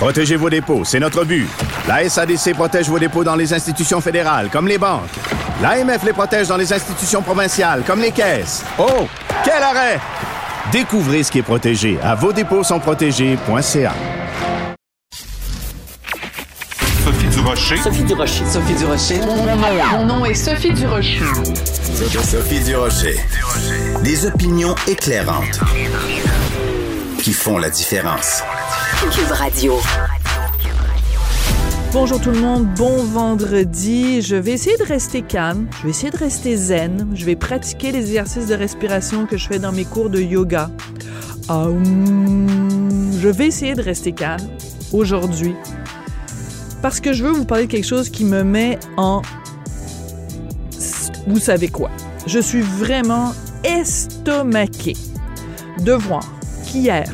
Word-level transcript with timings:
Protégez 0.00 0.36
vos 0.36 0.48
dépôts, 0.48 0.82
c'est 0.82 0.98
notre 0.98 1.24
but. 1.26 1.46
La 1.86 2.08
SADC 2.08 2.54
protège 2.54 2.88
vos 2.88 2.98
dépôts 2.98 3.22
dans 3.22 3.36
les 3.36 3.52
institutions 3.52 4.00
fédérales, 4.00 4.48
comme 4.50 4.66
les 4.66 4.78
banques. 4.78 5.10
L'AMF 5.60 6.02
les 6.04 6.14
protège 6.14 6.48
dans 6.48 6.56
les 6.56 6.72
institutions 6.72 7.20
provinciales, 7.20 7.82
comme 7.86 8.00
les 8.00 8.10
caisses. 8.10 8.64
Oh, 8.78 9.06
quel 9.44 9.62
arrêt! 9.62 10.00
Découvrez 10.72 11.22
ce 11.22 11.30
qui 11.30 11.40
est 11.40 11.42
protégé 11.42 11.98
à 12.02 12.14
vos 12.14 12.32
dépôts 12.32 12.64
sont 12.64 12.80
protégés.ca. 12.80 13.92
Sophie 17.04 17.28
Durocher. 17.28 17.76
Sophie 17.76 18.04
Durocher. 18.04 18.44
Sophie 18.46 18.74
Durocher. 18.76 19.20
Mon 19.92 20.06
nom 20.06 20.24
est 20.24 20.34
Sophie 20.34 20.72
Durocher. 20.72 21.20
Sophie 22.22 22.60
Durocher. 22.60 23.16
Des 24.02 24.24
opinions 24.24 24.74
éclairantes 24.88 25.60
qui 27.22 27.34
font 27.34 27.58
la 27.58 27.68
différence. 27.68 28.42
Cube 29.08 29.32
Radio. 29.32 29.78
Bonjour 31.90 32.20
tout 32.20 32.30
le 32.30 32.38
monde, 32.38 32.66
bon 32.76 33.02
vendredi. 33.02 34.20
Je 34.20 34.36
vais 34.36 34.52
essayer 34.52 34.76
de 34.76 34.84
rester 34.84 35.22
calme, 35.22 35.68
je 35.78 35.84
vais 35.84 35.90
essayer 35.90 36.10
de 36.10 36.18
rester 36.18 36.54
zen, 36.54 37.08
je 37.14 37.24
vais 37.24 37.34
pratiquer 37.34 37.92
les 37.92 38.00
exercices 38.00 38.46
de 38.46 38.54
respiration 38.54 39.24
que 39.24 39.38
je 39.38 39.48
fais 39.48 39.58
dans 39.58 39.72
mes 39.72 39.86
cours 39.86 40.10
de 40.10 40.20
yoga. 40.20 40.70
Aoum. 41.48 43.10
Je 43.18 43.28
vais 43.28 43.46
essayer 43.46 43.74
de 43.74 43.80
rester 43.82 44.12
calme 44.12 44.46
aujourd'hui 44.92 45.54
parce 46.82 47.00
que 47.00 47.14
je 47.14 47.24
veux 47.24 47.32
vous 47.32 47.46
parler 47.46 47.66
de 47.66 47.70
quelque 47.70 47.88
chose 47.88 48.10
qui 48.10 48.24
me 48.24 48.44
met 48.44 48.78
en... 48.98 49.22
Vous 51.26 51.40
savez 51.40 51.68
quoi? 51.68 51.90
Je 52.26 52.38
suis 52.38 52.62
vraiment 52.62 53.32
estomaquée 53.64 54.96
de 55.80 55.92
voir 55.92 56.24
qu'hier, 56.66 57.10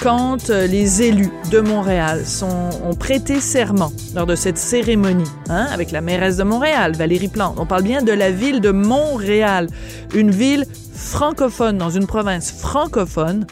quand 0.00 0.50
euh, 0.50 0.66
les 0.66 1.02
élus 1.02 1.30
de 1.50 1.60
Montréal 1.60 2.24
sont, 2.24 2.70
ont 2.84 2.94
prêté 2.94 3.40
serment 3.40 3.90
lors 4.14 4.26
de 4.26 4.34
cette 4.34 4.58
cérémonie 4.58 5.30
hein, 5.48 5.66
avec 5.72 5.90
la 5.90 6.00
mairesse 6.00 6.36
de 6.36 6.44
Montréal, 6.44 6.94
Valérie 6.96 7.28
Plante. 7.28 7.56
On 7.58 7.66
parle 7.66 7.82
bien 7.82 8.02
de 8.02 8.12
la 8.12 8.30
ville 8.30 8.60
de 8.60 8.70
Montréal, 8.70 9.68
une 10.14 10.30
ville 10.30 10.66
francophone 10.92 11.78
dans 11.78 11.90
une 11.90 12.06
province 12.06 12.52
francophone. 12.52 13.46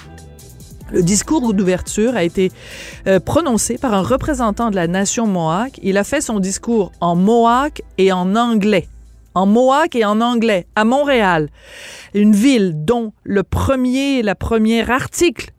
Le 0.92 1.02
discours 1.02 1.52
d'ouverture 1.52 2.14
a 2.14 2.22
été 2.22 2.52
euh, 3.08 3.18
prononcé 3.18 3.76
par 3.76 3.92
un 3.92 4.02
représentant 4.02 4.70
de 4.70 4.76
la 4.76 4.86
nation 4.86 5.26
Mohawk. 5.26 5.80
Il 5.82 5.98
a 5.98 6.04
fait 6.04 6.20
son 6.20 6.38
discours 6.38 6.92
en 7.00 7.16
Mohawk 7.16 7.82
et 7.98 8.12
en 8.12 8.36
anglais. 8.36 8.88
En 9.34 9.46
Mohawk 9.46 9.96
et 9.96 10.04
en 10.04 10.20
anglais, 10.20 10.66
à 10.76 10.84
Montréal, 10.84 11.48
une 12.14 12.32
ville 12.32 12.72
dont 12.84 13.12
le 13.24 13.42
premier, 13.42 14.22
la 14.22 14.34
première 14.34 14.90
article 14.90 15.50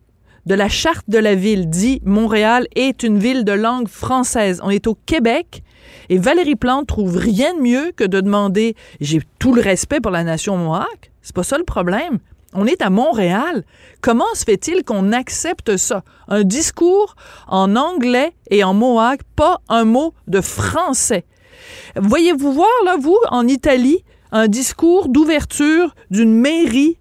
de 0.48 0.56
la 0.56 0.70
charte 0.70 1.10
de 1.10 1.18
la 1.18 1.36
ville 1.36 1.70
dit 1.70 2.00
Montréal 2.06 2.68
est 2.74 3.04
une 3.04 3.20
ville 3.20 3.44
de 3.44 3.52
langue 3.52 3.90
française. 3.90 4.62
On 4.64 4.70
est 4.70 4.88
au 4.88 4.98
Québec 5.06 5.62
et 6.08 6.18
Valérie 6.18 6.56
Plante 6.56 6.88
trouve 6.88 7.18
rien 7.18 7.54
de 7.54 7.60
mieux 7.60 7.92
que 7.94 8.06
de 8.06 8.22
demander 8.22 8.74
j'ai 9.02 9.20
tout 9.40 9.54
le 9.54 9.62
respect 9.62 10.00
pour 10.00 10.12
la 10.12 10.24
nation 10.24 10.56
Mohawk. 10.56 11.12
C'est 11.22 11.36
pas 11.36 11.44
ça 11.44 11.58
le 11.58 11.66
problème. 11.66 12.20
On 12.54 12.66
est 12.66 12.82
à 12.82 12.90
Montréal. 12.90 13.66
Comment 14.00 14.34
se 14.36 14.46
fait-il 14.46 14.86
qu'on 14.86 15.12
accepte 15.12 15.76
ça? 15.76 16.06
Un 16.30 16.46
discours 16.46 17.18
en 17.50 17.76
anglais 17.76 18.32
et 18.50 18.64
en 18.64 18.74
mohawk, 18.74 19.20
pas 19.36 19.60
un 19.68 19.84
mot 19.84 20.14
de 20.28 20.40
français. 20.40 21.26
Voyez-vous 21.98 22.54
voir, 22.54 22.70
là, 22.86 22.96
vous, 22.98 23.20
en 23.32 23.46
Italie, 23.48 24.06
un 24.32 24.48
discours 24.48 25.10
d'ouverture 25.10 25.94
d'une 26.10 26.34
mairie 26.34 26.98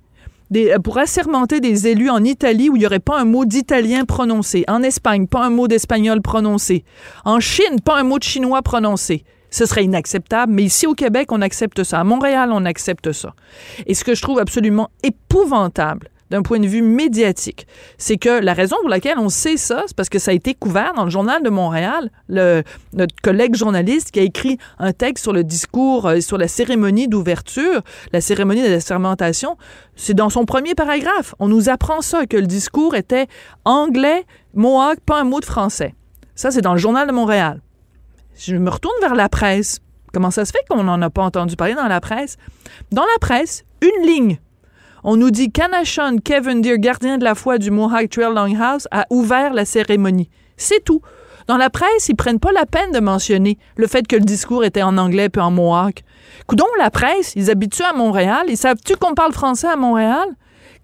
des, 0.50 0.76
pour 0.82 0.98
assermenter 0.98 1.60
des 1.60 1.88
élus 1.88 2.10
en 2.10 2.22
Italie 2.24 2.68
où 2.68 2.76
il 2.76 2.80
n'y 2.80 2.86
aurait 2.86 2.98
pas 3.00 3.18
un 3.18 3.24
mot 3.24 3.44
d'italien 3.44 4.04
prononcé. 4.04 4.64
En 4.68 4.82
Espagne, 4.82 5.26
pas 5.26 5.44
un 5.44 5.50
mot 5.50 5.68
d'espagnol 5.68 6.22
prononcé. 6.22 6.84
En 7.24 7.40
Chine, 7.40 7.80
pas 7.84 7.98
un 7.98 8.04
mot 8.04 8.18
de 8.18 8.24
chinois 8.24 8.62
prononcé. 8.62 9.24
Ce 9.50 9.64
serait 9.64 9.84
inacceptable, 9.84 10.52
mais 10.52 10.64
ici 10.64 10.86
au 10.86 10.94
Québec, 10.94 11.32
on 11.32 11.40
accepte 11.40 11.82
ça. 11.84 12.00
À 12.00 12.04
Montréal, 12.04 12.50
on 12.52 12.64
accepte 12.64 13.12
ça. 13.12 13.34
Et 13.86 13.94
ce 13.94 14.04
que 14.04 14.14
je 14.14 14.22
trouve 14.22 14.38
absolument 14.38 14.90
épouvantable, 15.02 16.10
d'un 16.30 16.42
point 16.42 16.58
de 16.58 16.66
vue 16.66 16.82
médiatique, 16.82 17.66
c'est 17.98 18.16
que 18.16 18.40
la 18.40 18.52
raison 18.52 18.76
pour 18.80 18.88
laquelle 18.88 19.18
on 19.18 19.28
sait 19.28 19.56
ça, 19.56 19.84
c'est 19.86 19.96
parce 19.96 20.08
que 20.08 20.18
ça 20.18 20.30
a 20.30 20.34
été 20.34 20.54
couvert 20.54 20.92
dans 20.94 21.04
le 21.04 21.10
journal 21.10 21.42
de 21.42 21.50
Montréal. 21.50 22.10
Notre 22.28 23.14
collègue 23.22 23.54
journaliste 23.54 24.10
qui 24.10 24.20
a 24.20 24.22
écrit 24.22 24.58
un 24.78 24.92
texte 24.92 25.22
sur 25.24 25.32
le 25.32 25.44
discours, 25.44 26.06
euh, 26.06 26.20
sur 26.20 26.38
la 26.38 26.48
cérémonie 26.48 27.08
d'ouverture, 27.08 27.82
la 28.12 28.20
cérémonie 28.20 28.68
de 28.68 28.78
sermentation, 28.78 29.56
c'est 29.94 30.14
dans 30.14 30.30
son 30.30 30.44
premier 30.44 30.74
paragraphe. 30.74 31.34
On 31.38 31.48
nous 31.48 31.68
apprend 31.68 32.00
ça, 32.00 32.26
que 32.26 32.36
le 32.36 32.46
discours 32.46 32.94
était 32.94 33.26
anglais, 33.64 34.24
mohawk, 34.54 35.00
pas 35.00 35.20
un 35.20 35.24
mot 35.24 35.40
de 35.40 35.44
français. 35.44 35.94
Ça, 36.34 36.50
c'est 36.50 36.60
dans 36.60 36.72
le 36.72 36.78
journal 36.78 37.06
de 37.06 37.12
Montréal. 37.12 37.62
Je 38.36 38.56
me 38.56 38.68
retourne 38.68 38.94
vers 39.00 39.14
la 39.14 39.28
presse. 39.28 39.80
Comment 40.12 40.30
ça 40.30 40.44
se 40.44 40.52
fait 40.52 40.64
qu'on 40.68 40.84
n'en 40.84 41.00
a 41.00 41.10
pas 41.10 41.22
entendu 41.22 41.56
parler 41.56 41.74
dans 41.74 41.88
la 41.88 42.00
presse? 42.00 42.36
Dans 42.90 43.02
la 43.02 43.18
presse, 43.20 43.64
une 43.80 44.06
ligne 44.06 44.38
on 45.04 45.16
nous 45.16 45.30
dit 45.30 45.50
qu'Anashon 45.50 46.18
Kevin 46.24 46.60
Deere, 46.60 46.78
gardien 46.78 47.18
de 47.18 47.24
la 47.24 47.34
foi 47.34 47.58
du 47.58 47.70
Mohawk 47.70 48.10
Trail 48.10 48.34
Longhouse, 48.34 48.88
a 48.90 49.06
ouvert 49.10 49.52
la 49.54 49.64
cérémonie. 49.64 50.28
C'est 50.56 50.84
tout. 50.84 51.00
Dans 51.46 51.56
la 51.56 51.70
presse, 51.70 52.08
ils 52.08 52.16
prennent 52.16 52.40
pas 52.40 52.52
la 52.52 52.66
peine 52.66 52.90
de 52.90 52.98
mentionner 52.98 53.58
le 53.76 53.86
fait 53.86 54.06
que 54.06 54.16
le 54.16 54.24
discours 54.24 54.64
était 54.64 54.82
en 54.82 54.98
anglais 54.98 55.28
puis 55.28 55.40
en 55.40 55.50
Mohawk. 55.50 56.02
Coudon, 56.46 56.66
la 56.78 56.90
presse, 56.90 57.34
ils 57.36 57.50
habitent 57.50 57.80
à 57.80 57.92
Montréal? 57.92 58.46
Ils 58.48 58.56
savent-tu 58.56 58.96
qu'on 58.96 59.14
parle 59.14 59.32
français 59.32 59.68
à 59.68 59.76
Montréal? 59.76 60.26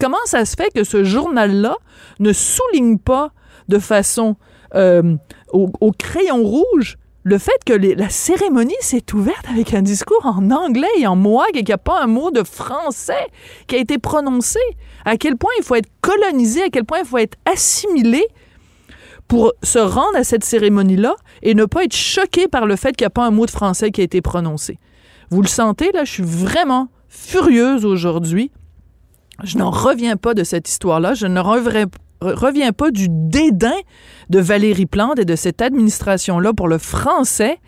Comment 0.00 0.24
ça 0.24 0.44
se 0.44 0.54
fait 0.56 0.70
que 0.72 0.84
ce 0.84 1.02
journal-là 1.02 1.76
ne 2.20 2.32
souligne 2.32 2.98
pas 2.98 3.30
de 3.68 3.78
façon 3.78 4.36
euh, 4.74 5.16
au 5.52 5.92
crayon 5.92 6.42
rouge 6.42 6.96
le 7.25 7.38
fait 7.38 7.65
que 7.65 7.72
la 7.72 8.09
cérémonie 8.09 8.75
s'est 8.81 9.05
ouverte 9.15 9.47
avec 9.49 9.75
un 9.75 9.83
discours 9.83 10.27
en 10.27 10.50
anglais 10.50 10.88
et 10.99 11.06
en 11.06 11.16
mohawk 11.16 11.50
et 11.50 11.59
qu'il 11.59 11.66
n'y 11.66 11.72
a 11.72 11.78
pas 11.78 12.03
un 12.03 12.06
mot 12.09 12.31
de 12.31 12.43
français 12.43 13.27
qui 13.66 13.77
a 13.77 13.78
été 13.78 13.99
prononcé, 13.99 14.59
à 15.05 15.16
quel 15.16 15.37
point 15.37 15.53
il 15.59 15.65
faut 15.65 15.77
être 15.77 15.91
colonisé, 16.00 16.65
à 16.65 16.69
quel 16.71 16.84
point 16.84 16.99
il 17.00 17.06
faut 17.06 17.19
être 17.19 17.38
assimilé 17.44 18.27
pour 19.28 19.53
se 19.62 19.78
rendre 19.78 20.16
à 20.16 20.25
cette 20.25 20.44
cérémonie-là 20.44 21.15
et 21.43 21.55
ne 21.55 21.65
pas 21.65 21.84
être 21.84 21.94
choqué 21.94 22.49
par 22.49 22.66
le 22.66 22.77
fait 22.77 22.97
qu'il 22.97 23.05
n'y 23.05 23.09
a 23.09 23.10
pas 23.10 23.27
un 23.27 23.31
mot 23.31 23.47
de 23.47 23.50
français 23.50 23.91
qui 23.91 24.00
a 24.00 24.04
été 24.04 24.21
prononcé. 24.21 24.78
Vous 25.31 25.43
le 25.43 25.49
sentez, 25.49 25.93
là, 25.93 26.04
je 26.04 26.12
suis 26.12 26.22
vraiment 26.22 26.89
furieuse 27.09 27.84
aujourd'hui. 27.84 28.50
Je 29.43 29.56
n'en 29.56 29.71
reviens 29.71 30.16
pas 30.16 30.34
de 30.34 30.44
cette 30.44 30.69
histoire-là. 30.69 31.15
Je 31.15 31.27
ne 31.27 31.41
reviens, 31.41 31.87
revient 32.22 32.72
pas 32.77 32.91
du 32.91 33.06
dédain 33.09 33.75
de 34.31 34.38
Valérie 34.38 34.87
Plante 34.87 35.19
et 35.19 35.25
de 35.25 35.37
cette 35.37 35.60
administration-là 35.60 36.53
pour 36.53 36.69
le 36.69 36.78
français, 36.78 37.59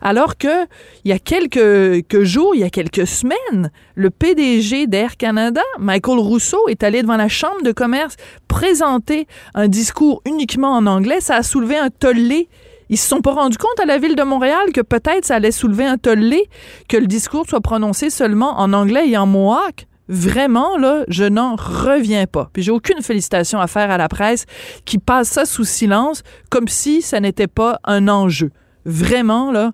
alors 0.00 0.36
que 0.38 0.64
il 1.04 1.10
y 1.10 1.12
a 1.12 1.18
quelques, 1.18 2.22
jours, 2.22 2.54
il 2.54 2.60
y 2.60 2.64
a 2.64 2.70
quelques 2.70 3.06
semaines, 3.06 3.70
le 3.94 4.10
PDG 4.10 4.86
d'Air 4.86 5.16
Canada, 5.16 5.62
Michael 5.78 6.18
Rousseau, 6.18 6.68
est 6.68 6.82
allé 6.82 7.02
devant 7.02 7.16
la 7.16 7.28
Chambre 7.28 7.62
de 7.62 7.72
commerce 7.72 8.16
présenter 8.48 9.26
un 9.54 9.68
discours 9.68 10.22
uniquement 10.26 10.72
en 10.72 10.86
anglais. 10.86 11.20
Ça 11.20 11.36
a 11.36 11.42
soulevé 11.42 11.76
un 11.76 11.90
tollé 11.90 12.48
ils 12.88 12.96
se 12.96 13.08
sont 13.08 13.20
pas 13.20 13.32
rendus 13.32 13.58
compte 13.58 13.80
à 13.80 13.84
la 13.84 13.98
ville 13.98 14.14
de 14.14 14.22
Montréal 14.22 14.72
que 14.72 14.80
peut-être 14.80 15.24
ça 15.24 15.36
allait 15.36 15.50
soulever 15.50 15.84
un 15.84 15.98
tollé 15.98 16.48
que 16.88 16.96
le 16.96 17.06
discours 17.06 17.44
soit 17.48 17.60
prononcé 17.60 18.10
seulement 18.10 18.60
en 18.60 18.72
anglais 18.72 19.08
et 19.08 19.16
en 19.16 19.26
mohawk. 19.26 19.86
Vraiment, 20.08 20.76
là, 20.76 21.04
je 21.08 21.24
n'en 21.24 21.56
reviens 21.56 22.26
pas. 22.26 22.50
Puis 22.52 22.62
j'ai 22.62 22.70
aucune 22.70 23.02
félicitation 23.02 23.60
à 23.60 23.66
faire 23.66 23.90
à 23.90 23.98
la 23.98 24.08
presse 24.08 24.46
qui 24.84 24.98
passe 24.98 25.28
ça 25.28 25.44
sous 25.44 25.64
silence 25.64 26.22
comme 26.50 26.68
si 26.68 27.02
ça 27.02 27.20
n'était 27.20 27.48
pas 27.48 27.80
un 27.84 28.08
enjeu. 28.08 28.50
Vraiment, 28.84 29.50
là, 29.50 29.72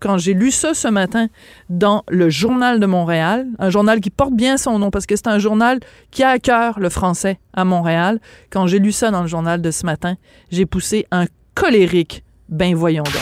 quand 0.00 0.18
j'ai 0.18 0.34
lu 0.34 0.50
ça 0.50 0.74
ce 0.74 0.88
matin 0.88 1.28
dans 1.68 2.02
le 2.08 2.30
Journal 2.30 2.80
de 2.80 2.86
Montréal, 2.86 3.46
un 3.58 3.70
journal 3.70 4.00
qui 4.00 4.10
porte 4.10 4.34
bien 4.34 4.56
son 4.56 4.78
nom 4.78 4.90
parce 4.90 5.06
que 5.06 5.16
c'est 5.16 5.28
un 5.28 5.38
journal 5.38 5.80
qui 6.10 6.22
a 6.22 6.30
à 6.30 6.38
cœur 6.38 6.78
le 6.78 6.88
français 6.88 7.38
à 7.54 7.64
Montréal, 7.64 8.20
quand 8.50 8.66
j'ai 8.66 8.78
lu 8.78 8.92
ça 8.92 9.10
dans 9.10 9.22
le 9.22 9.28
journal 9.28 9.60
de 9.62 9.70
ce 9.70 9.86
matin, 9.86 10.16
j'ai 10.50 10.66
poussé 10.66 11.06
un 11.10 11.26
colérique. 11.54 12.22
Ben 12.48 12.74
voyons 12.74 13.02
donc. 13.02 13.14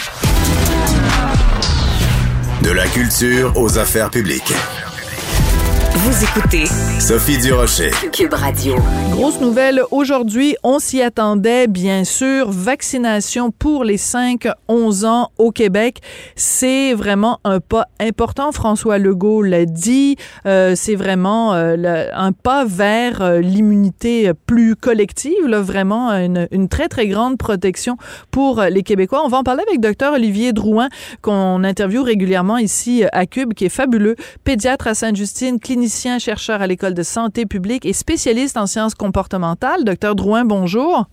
De 2.62 2.70
la 2.70 2.86
culture 2.86 3.52
aux 3.56 3.78
affaires 3.78 4.10
publiques. 4.10 4.52
Vous 5.96 6.24
écoutez 6.24 6.64
Sophie 6.98 7.38
Durocher. 7.38 7.90
Cube 8.12 8.34
Radio. 8.34 8.74
Grosse 9.12 9.40
nouvelle 9.40 9.80
aujourd'hui, 9.92 10.56
on 10.64 10.78
s'y 10.80 11.00
attendait 11.00 11.68
bien 11.68 12.02
sûr, 12.04 12.50
vaccination 12.50 13.50
pour 13.52 13.84
les 13.84 13.96
5-11 13.96 15.06
ans 15.06 15.30
au 15.38 15.52
Québec. 15.52 16.00
C'est 16.34 16.94
vraiment 16.94 17.38
un 17.44 17.60
pas 17.60 17.86
important, 18.00 18.50
François 18.50 18.98
Legault 18.98 19.42
l'a 19.42 19.64
dit, 19.66 20.16
euh, 20.46 20.74
c'est 20.76 20.96
vraiment 20.96 21.54
euh, 21.54 21.76
le- 21.76 22.08
un 22.12 22.32
pas 22.32 22.64
vers 22.64 23.22
euh, 23.22 23.40
l'immunité 23.40 24.32
plus 24.46 24.74
collective, 24.76 25.46
là, 25.46 25.60
vraiment 25.60 26.10
une, 26.10 26.48
une 26.50 26.68
très 26.68 26.88
très 26.88 27.06
grande 27.06 27.38
protection 27.38 27.96
pour 28.32 28.60
les 28.62 28.82
Québécois. 28.82 29.22
On 29.24 29.28
va 29.28 29.38
en 29.38 29.44
parler 29.44 29.62
avec 29.68 29.80
docteur 29.80 30.14
Olivier 30.14 30.52
Drouin 30.52 30.88
qu'on 31.22 31.62
interviewe 31.62 32.02
régulièrement 32.02 32.58
ici 32.58 33.04
à 33.12 33.26
Cube, 33.26 33.54
qui 33.54 33.64
est 33.66 33.68
fabuleux, 33.70 34.16
pédiatre 34.42 34.88
à 34.88 34.94
Sainte-Justine, 34.94 35.60
clinicien, 35.60 35.83
chercheur 36.18 36.62
à 36.62 36.66
l'École 36.66 36.94
de 36.94 37.02
santé 37.02 37.46
publique 37.46 37.86
et 37.86 37.92
spécialiste 37.92 38.56
en 38.56 38.66
sciences 38.66 38.94
comportementales. 38.94 39.84
Docteur 39.84 40.14
Drouin, 40.14 40.44
bonjour. 40.44 41.06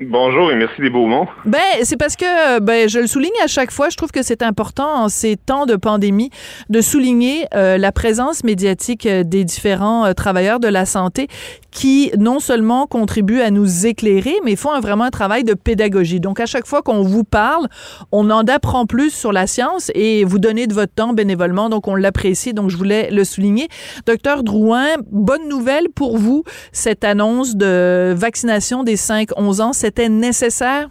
Bonjour 0.00 0.50
et 0.50 0.56
merci 0.56 0.80
des 0.80 0.90
beaux 0.90 1.06
mots. 1.06 1.28
Ben, 1.44 1.60
c'est 1.84 1.96
parce 1.96 2.16
que 2.16 2.58
ben, 2.58 2.88
je 2.88 2.98
le 2.98 3.06
souligne 3.06 3.30
à 3.44 3.46
chaque 3.46 3.70
fois. 3.70 3.90
Je 3.90 3.96
trouve 3.96 4.10
que 4.10 4.22
c'est 4.22 4.42
important 4.42 5.04
en 5.04 5.08
ces 5.08 5.36
temps 5.36 5.66
de 5.66 5.76
pandémie 5.76 6.30
de 6.68 6.80
souligner 6.80 7.46
euh, 7.54 7.78
la 7.78 7.92
présence 7.92 8.42
médiatique 8.42 9.06
euh, 9.06 9.22
des 9.22 9.44
différents 9.44 10.04
euh, 10.04 10.12
travailleurs 10.12 10.58
de 10.58 10.66
la 10.66 10.84
santé 10.84 11.28
qui 11.70 12.10
non 12.18 12.40
seulement 12.40 12.86
contribuent 12.88 13.40
à 13.40 13.50
nous 13.50 13.86
éclairer, 13.86 14.34
mais 14.44 14.56
font 14.56 14.78
vraiment 14.80 15.04
un 15.04 15.10
travail 15.10 15.44
de 15.44 15.54
pédagogie. 15.54 16.18
Donc, 16.18 16.40
à 16.40 16.46
chaque 16.46 16.66
fois 16.66 16.82
qu'on 16.82 17.02
vous 17.02 17.24
parle, 17.24 17.68
on 18.10 18.30
en 18.30 18.44
apprend 18.46 18.86
plus 18.86 19.10
sur 19.10 19.32
la 19.32 19.46
science 19.46 19.92
et 19.94 20.24
vous 20.24 20.38
donnez 20.38 20.66
de 20.66 20.74
votre 20.74 20.92
temps 20.92 21.12
bénévolement. 21.12 21.68
Donc, 21.68 21.86
on 21.86 21.94
l'apprécie. 21.94 22.52
Donc, 22.52 22.70
je 22.70 22.76
voulais 22.76 23.10
le 23.10 23.24
souligner. 23.24 23.68
Docteur 24.06 24.44
Drouin, 24.44 24.86
bonne 25.10 25.48
nouvelle 25.48 25.88
pour 25.88 26.16
vous, 26.16 26.44
cette 26.72 27.04
annonce 27.04 27.56
de 27.56 28.12
vaccination 28.16 28.82
des 28.82 28.96
5-11 28.96 29.60
ans. 29.60 29.72
C'était 29.84 30.08
nécessaire? 30.08 30.88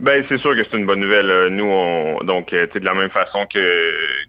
Ben 0.00 0.24
c'est 0.28 0.38
sûr 0.38 0.56
que 0.56 0.64
c'est 0.64 0.76
une 0.76 0.86
bonne 0.86 0.98
nouvelle. 0.98 1.30
Euh, 1.30 1.50
Nous, 1.50 1.66
on 1.66 2.18
donc 2.24 2.52
euh, 2.52 2.66
de 2.66 2.84
la 2.84 2.94
même 2.94 3.10
façon 3.10 3.46
que, 3.46 3.60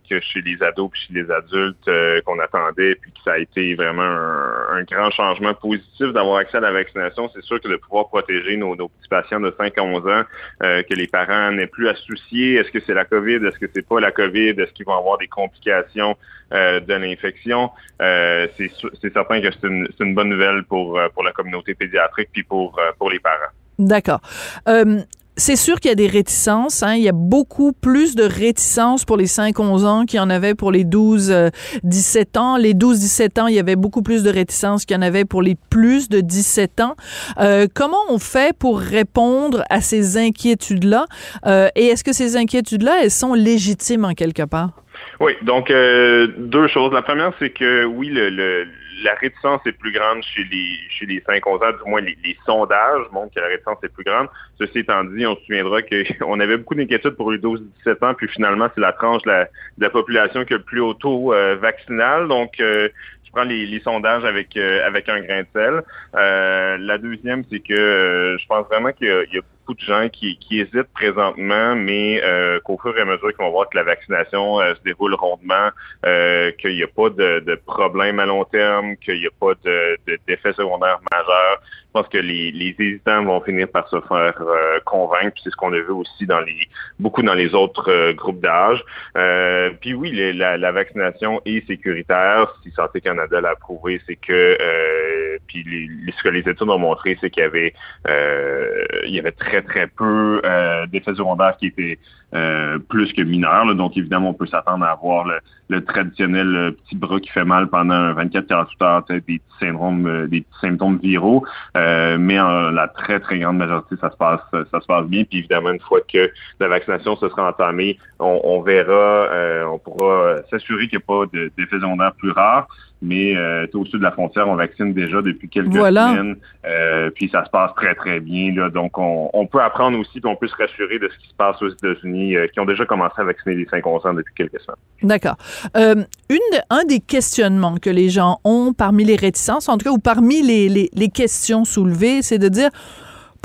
chez 0.07 0.41
les 0.41 0.61
ados 0.61 0.91
puis 0.91 1.01
chez 1.07 1.13
les 1.15 1.31
adultes 1.31 1.87
euh, 1.87 2.21
qu'on 2.21 2.37
attendait, 2.37 2.93
puis 3.01 3.11
que 3.11 3.17
ça 3.25 3.31
a 3.31 3.39
été 3.39 3.73
vraiment 3.73 4.03
un, 4.03 4.83
grand 4.83 5.09
changement 5.09 5.55
positif 5.55 6.13
d'avoir 6.13 6.37
accès 6.37 6.57
à 6.57 6.59
la 6.59 6.71
vaccination. 6.71 7.31
C'est 7.33 7.43
sûr 7.43 7.59
que 7.59 7.67
de 7.67 7.77
pouvoir 7.77 8.09
protéger 8.09 8.57
nos, 8.57 8.75
petits 8.75 9.09
patients 9.09 9.39
de 9.39 9.51
5 9.57 9.75
à 9.75 9.83
11 9.83 10.07
ans, 10.07 10.23
que 10.61 10.93
les 10.93 11.07
parents 11.07 11.51
n'aient 11.51 11.65
plus 11.65 11.89
à 11.89 11.95
soucier. 11.95 12.57
Est-ce 12.57 12.69
que 12.69 12.79
c'est 12.85 12.93
la 12.93 13.05
COVID? 13.05 13.43
Est-ce 13.47 13.57
que 13.57 13.65
c'est 13.73 13.87
pas 13.87 13.99
la 13.99 14.11
COVID? 14.11 14.51
Est-ce 14.61 14.71
qu'ils 14.73 14.85
vont 14.85 14.99
avoir 14.99 15.17
des 15.17 15.27
complications 15.27 16.15
de 16.51 16.93
l'infection? 16.93 17.71
C'est 17.99 19.11
certain 19.11 19.41
que 19.41 19.49
c'est 19.49 19.67
une, 19.67 19.87
une 19.99 20.13
bonne 20.13 20.29
nouvelle 20.29 20.63
pour, 20.65 21.01
pour 21.15 21.23
la 21.23 21.31
communauté 21.31 21.73
pédiatrique 21.73 22.29
puis 22.31 22.43
pour, 22.43 22.79
pour 22.99 23.09
les 23.09 23.19
parents. 23.19 23.51
D'accord. 23.79 24.21
Euh, 24.67 25.01
c'est 25.37 25.57
sûr 25.57 25.81
qu'il 25.81 25.89
y 25.89 25.91
a 25.91 25.95
des 25.95 26.07
réticences. 26.07 26.81
Hein. 26.81 26.93
Il 26.95 27.03
y 27.03 27.09
a 27.09 27.13
beaucoup 27.13 27.73
plus 27.73 28.15
de 28.15 28.23
réticences 28.23 29.03
pour 29.03 29.17
les 29.17 29.25
5-11 29.27 29.85
ans 29.85 30.05
qu'il 30.05 30.15
y 30.17 30.21
en 30.21 30.29
avait 30.29 30.55
pour 30.55 30.71
les 30.71 30.85
12-17 30.85 32.37
ans. 32.37 32.55
Les 32.55 32.73
12-17 32.73 33.41
ans, 33.41 33.47
il 33.47 33.55
y 33.55 33.59
avait 33.59 33.75
beaucoup 33.75 34.01
plus 34.01 34.23
de 34.23 34.29
réticences 34.29 34.85
qu'il 34.85 34.95
y 34.95 34.97
en 34.97 35.01
avait 35.01 35.25
pour 35.25 35.41
les 35.41 35.55
plus 35.69 36.07
de 36.07 36.21
17 36.21 36.79
ans. 36.79 36.95
Euh, 37.39 37.67
comment 37.73 37.97
on 38.09 38.17
fait 38.17 38.55
pour 38.57 38.79
répondre 38.79 39.63
à 39.69 39.81
ces 39.81 40.17
inquiétudes-là? 40.17 41.05
Euh, 41.45 41.67
et 41.75 41.87
est-ce 41.87 42.05
que 42.05 42.13
ces 42.13 42.37
inquiétudes-là, 42.37 43.03
elles 43.03 43.11
sont 43.11 43.33
légitimes 43.33 44.05
en 44.05 44.13
quelque 44.13 44.43
part? 44.43 44.71
Oui, 45.19 45.33
donc 45.41 45.69
euh, 45.69 46.27
deux 46.37 46.67
choses. 46.69 46.93
La 46.93 47.01
première, 47.01 47.33
c'est 47.39 47.49
que 47.49 47.83
oui, 47.83 48.07
le, 48.07 48.29
le- 48.29 48.67
la 49.03 49.13
réticence 49.15 49.61
est 49.65 49.73
plus 49.73 49.91
grande 49.91 50.23
chez 50.23 50.43
les 50.43 50.77
chez 50.89 51.05
les 51.05 51.21
5 51.25 51.45
11 51.45 51.61
ans, 51.61 51.71
du 51.83 51.89
moins 51.89 52.01
les, 52.01 52.17
les 52.23 52.37
sondages 52.45 53.05
montrent 53.11 53.33
que 53.33 53.39
la 53.39 53.47
réticence 53.47 53.77
est 53.83 53.93
plus 53.93 54.03
grande. 54.03 54.27
Ceci 54.59 54.79
étant 54.79 55.03
dit, 55.03 55.25
on 55.25 55.35
se 55.35 55.41
souviendra 55.45 55.81
qu'on 55.81 56.39
avait 56.39 56.57
beaucoup 56.57 56.75
d'inquiétudes 56.75 57.15
pour 57.15 57.31
les 57.31 57.39
12-17 57.39 58.05
ans, 58.05 58.13
puis 58.13 58.27
finalement, 58.27 58.69
c'est 58.73 58.81
la 58.81 58.93
tranche 58.93 59.21
de 59.23 59.29
la, 59.29 59.45
de 59.45 59.83
la 59.83 59.89
population 59.89 60.45
qui 60.45 60.53
a 60.53 60.57
le 60.57 60.63
plus 60.63 60.79
haut 60.79 60.93
taux 60.93 61.33
euh, 61.33 61.55
vaccinal. 61.55 62.27
Donc, 62.27 62.59
euh, 62.59 62.89
je 63.25 63.31
prends 63.31 63.43
les, 63.43 63.65
les 63.65 63.81
sondages 63.81 64.23
avec 64.23 64.55
euh, 64.55 64.85
avec 64.85 65.09
un 65.09 65.21
grain 65.21 65.41
de 65.41 65.47
sel. 65.53 65.83
Euh, 66.15 66.77
la 66.79 66.97
deuxième, 66.97 67.43
c'est 67.51 67.59
que 67.59 67.73
euh, 67.73 68.37
je 68.37 68.45
pense 68.47 68.65
vraiment 68.67 68.91
qu'il 68.91 69.07
y 69.07 69.35
y 69.35 69.39
a 69.39 69.41
beaucoup 69.65 69.73
de 69.79 69.85
gens 69.85 70.09
qui, 70.09 70.37
hésitent 70.51 70.93
présentement, 70.93 71.75
mais 71.75 72.21
euh, 72.23 72.59
qu'au 72.61 72.77
fur 72.77 72.95
et 72.97 73.01
à 73.01 73.05
mesure 73.05 73.29
qu'ils 73.29 73.43
vont 73.43 73.49
voir 73.51 73.67
que 73.69 73.77
la 73.77 73.83
vaccination 73.83 74.59
euh, 74.61 74.75
se 74.75 74.81
déroule 74.83 75.15
rondement, 75.15 75.69
euh, 76.05 76.51
qu'il 76.59 76.75
n'y 76.75 76.83
a 76.83 76.87
pas 76.87 77.09
de, 77.09 77.39
de 77.39 77.55
problème 77.55 78.19
à 78.19 78.25
long 78.25 78.43
terme, 78.45 78.95
qu'il 78.97 79.19
n'y 79.19 79.25
a 79.25 79.31
pas 79.39 79.53
de, 79.63 79.97
de- 80.07 80.19
d'effets 80.27 80.53
secondaires 80.53 80.99
majeurs. 81.11 81.61
Je 81.95 82.01
pense 82.01 82.09
que 82.09 82.17
les, 82.17 82.51
les 82.51 82.75
hésitants 82.77 83.23
vont 83.23 83.39
finir 83.39 83.69
par 83.69 83.87
se 83.87 83.95
faire 84.01 84.33
euh, 84.41 84.79
convaincre. 84.83 85.37
C'est 85.41 85.49
ce 85.49 85.55
qu'on 85.55 85.71
a 85.71 85.77
vu 85.79 85.91
aussi 85.91 86.25
dans 86.25 86.41
les 86.41 86.67
beaucoup 86.99 87.23
dans 87.23 87.33
les 87.33 87.55
autres 87.55 87.89
euh, 87.89 88.11
groupes 88.11 88.41
d'âge. 88.41 88.83
Euh, 89.15 89.69
puis 89.79 89.93
oui, 89.93 90.11
la, 90.33 90.57
la 90.57 90.71
vaccination 90.73 91.41
est 91.45 91.65
sécuritaire. 91.67 92.53
Si 92.63 92.71
Santé 92.71 92.99
Canada 92.99 93.39
l'a 93.39 93.55
prouvé, 93.55 94.01
c'est 94.05 94.17
que 94.17 94.57
euh, 94.59 95.37
puis 95.47 95.63
les- 95.63 96.11
ce 96.11 96.21
que 96.21 96.27
les 96.27 96.39
études 96.41 96.69
ont 96.69 96.77
montré, 96.77 97.17
c'est 97.21 97.29
qu'il 97.29 97.43
y 97.43 97.45
avait 97.45 97.73
euh, 98.09 98.83
il 99.05 99.15
y 99.15 99.19
avait 99.19 99.31
très 99.31 99.61
très 99.61 99.87
peu 99.87 100.41
euh, 100.43 100.85
d'effets 100.87 101.15
secondaires 101.15 101.55
qui 101.55 101.67
étaient 101.67 101.97
euh, 102.35 102.77
plus 102.77 103.11
que 103.13 103.21
mineurs. 103.21 103.65
là. 103.65 103.73
Donc 103.73 103.95
évidemment, 103.97 104.29
on 104.29 104.33
peut 104.33 104.45
s'attendre 104.45 104.85
à 104.85 104.91
avoir 104.91 105.25
le, 105.25 105.39
le 105.69 105.83
traditionnel 105.83 106.55
euh, 106.55 106.71
petit 106.71 106.95
bras 106.95 107.19
qui 107.19 107.29
fait 107.29 107.45
mal 107.45 107.67
pendant 107.67 108.13
24-48 108.13 108.83
heures, 108.83 109.03
des 109.09 109.21
petits 109.21 109.39
syndromes, 109.59 110.05
euh, 110.05 110.27
des 110.27 110.41
petits 110.41 110.59
symptômes 110.61 110.97
viraux. 111.01 111.45
Euh, 111.77 112.17
mais 112.19 112.39
en 112.39 112.69
la 112.71 112.87
très 112.87 113.19
très 113.19 113.39
grande 113.39 113.57
majorité, 113.57 113.95
ça 114.01 114.11
se 114.11 114.17
passe 114.17 114.41
ça 114.51 114.79
se 114.81 114.85
passe 114.85 115.05
bien. 115.07 115.23
Puis 115.23 115.39
évidemment, 115.39 115.71
une 115.71 115.79
fois 115.79 116.01
que 116.01 116.29
la 116.59 116.67
vaccination 116.67 117.15
se 117.15 117.29
sera 117.29 117.49
entamée, 117.49 117.97
on, 118.19 118.41
on 118.43 118.61
verra, 118.61 119.29
on 119.71 119.79
pourra 119.79 120.37
s'assurer 120.49 120.87
qu'il 120.87 120.99
n'y 120.99 121.03
a 121.03 121.07
pas 121.07 121.25
de- 121.33 121.51
d'effets 121.57 121.77
secondaires 121.77 122.13
plus 122.17 122.31
rares. 122.31 122.67
Mais 123.05 123.35
euh, 123.37 123.67
au 123.73 123.85
sud 123.85 123.99
de 123.99 124.03
la 124.03 124.11
frontière, 124.11 124.47
on 124.49 124.55
vaccine 124.55 124.93
déjà 124.93 125.21
depuis 125.21 125.47
quelques 125.47 125.67
Voilà. 125.75 126.09
semaines. 126.09 126.35
Euh, 126.65 127.09
puis 127.11 127.29
ça 127.29 127.45
se 127.45 127.49
passe 127.51 127.71
très, 127.75 127.93
très 127.95 128.19
bien. 128.19 128.53
Là. 128.53 128.69
Donc, 128.69 128.97
on, 128.97 129.29
on 129.33 129.45
peut 129.45 129.61
apprendre 129.61 129.99
aussi, 129.99 130.19
puis 130.19 130.25
on 130.29 130.35
peut 130.35 130.47
se 130.47 130.55
rassurer 130.55 130.97
de 130.99 131.07
ce 131.13 131.17
qui 131.19 131.29
se 131.29 131.35
passe 131.35 131.61
aux 131.61 131.69
États-Unis, 131.69 132.35
euh, 132.35 132.47
qui 132.47 132.59
ont 132.59 132.65
déjà 132.65 132.85
commencé 132.85 133.13
à 133.17 133.23
vacciner 133.23 133.55
les 133.55 133.65
5-11 133.65 134.07
ans 134.07 134.13
depuis 134.13 134.33
quelques 134.35 134.59
semaines. 134.61 134.75
D'accord. 135.03 135.35
Une 135.75 136.39
un 136.69 136.83
des 136.85 136.99
questionnements 136.99 137.77
que 137.77 137.89
les 137.89 138.09
gens 138.09 138.39
ont 138.43 138.73
parmi 138.73 139.03
les 139.03 139.15
réticences, 139.15 139.69
en 139.69 139.77
tout 139.77 139.85
cas, 139.85 139.91
ou 139.91 139.99
parmi 139.99 140.41
les, 140.41 140.67
les, 140.69 140.89
les 140.93 141.09
questions 141.09 141.63
soulevées, 141.65 142.21
c'est 142.21 142.39
de 142.39 142.49
dire 142.49 142.69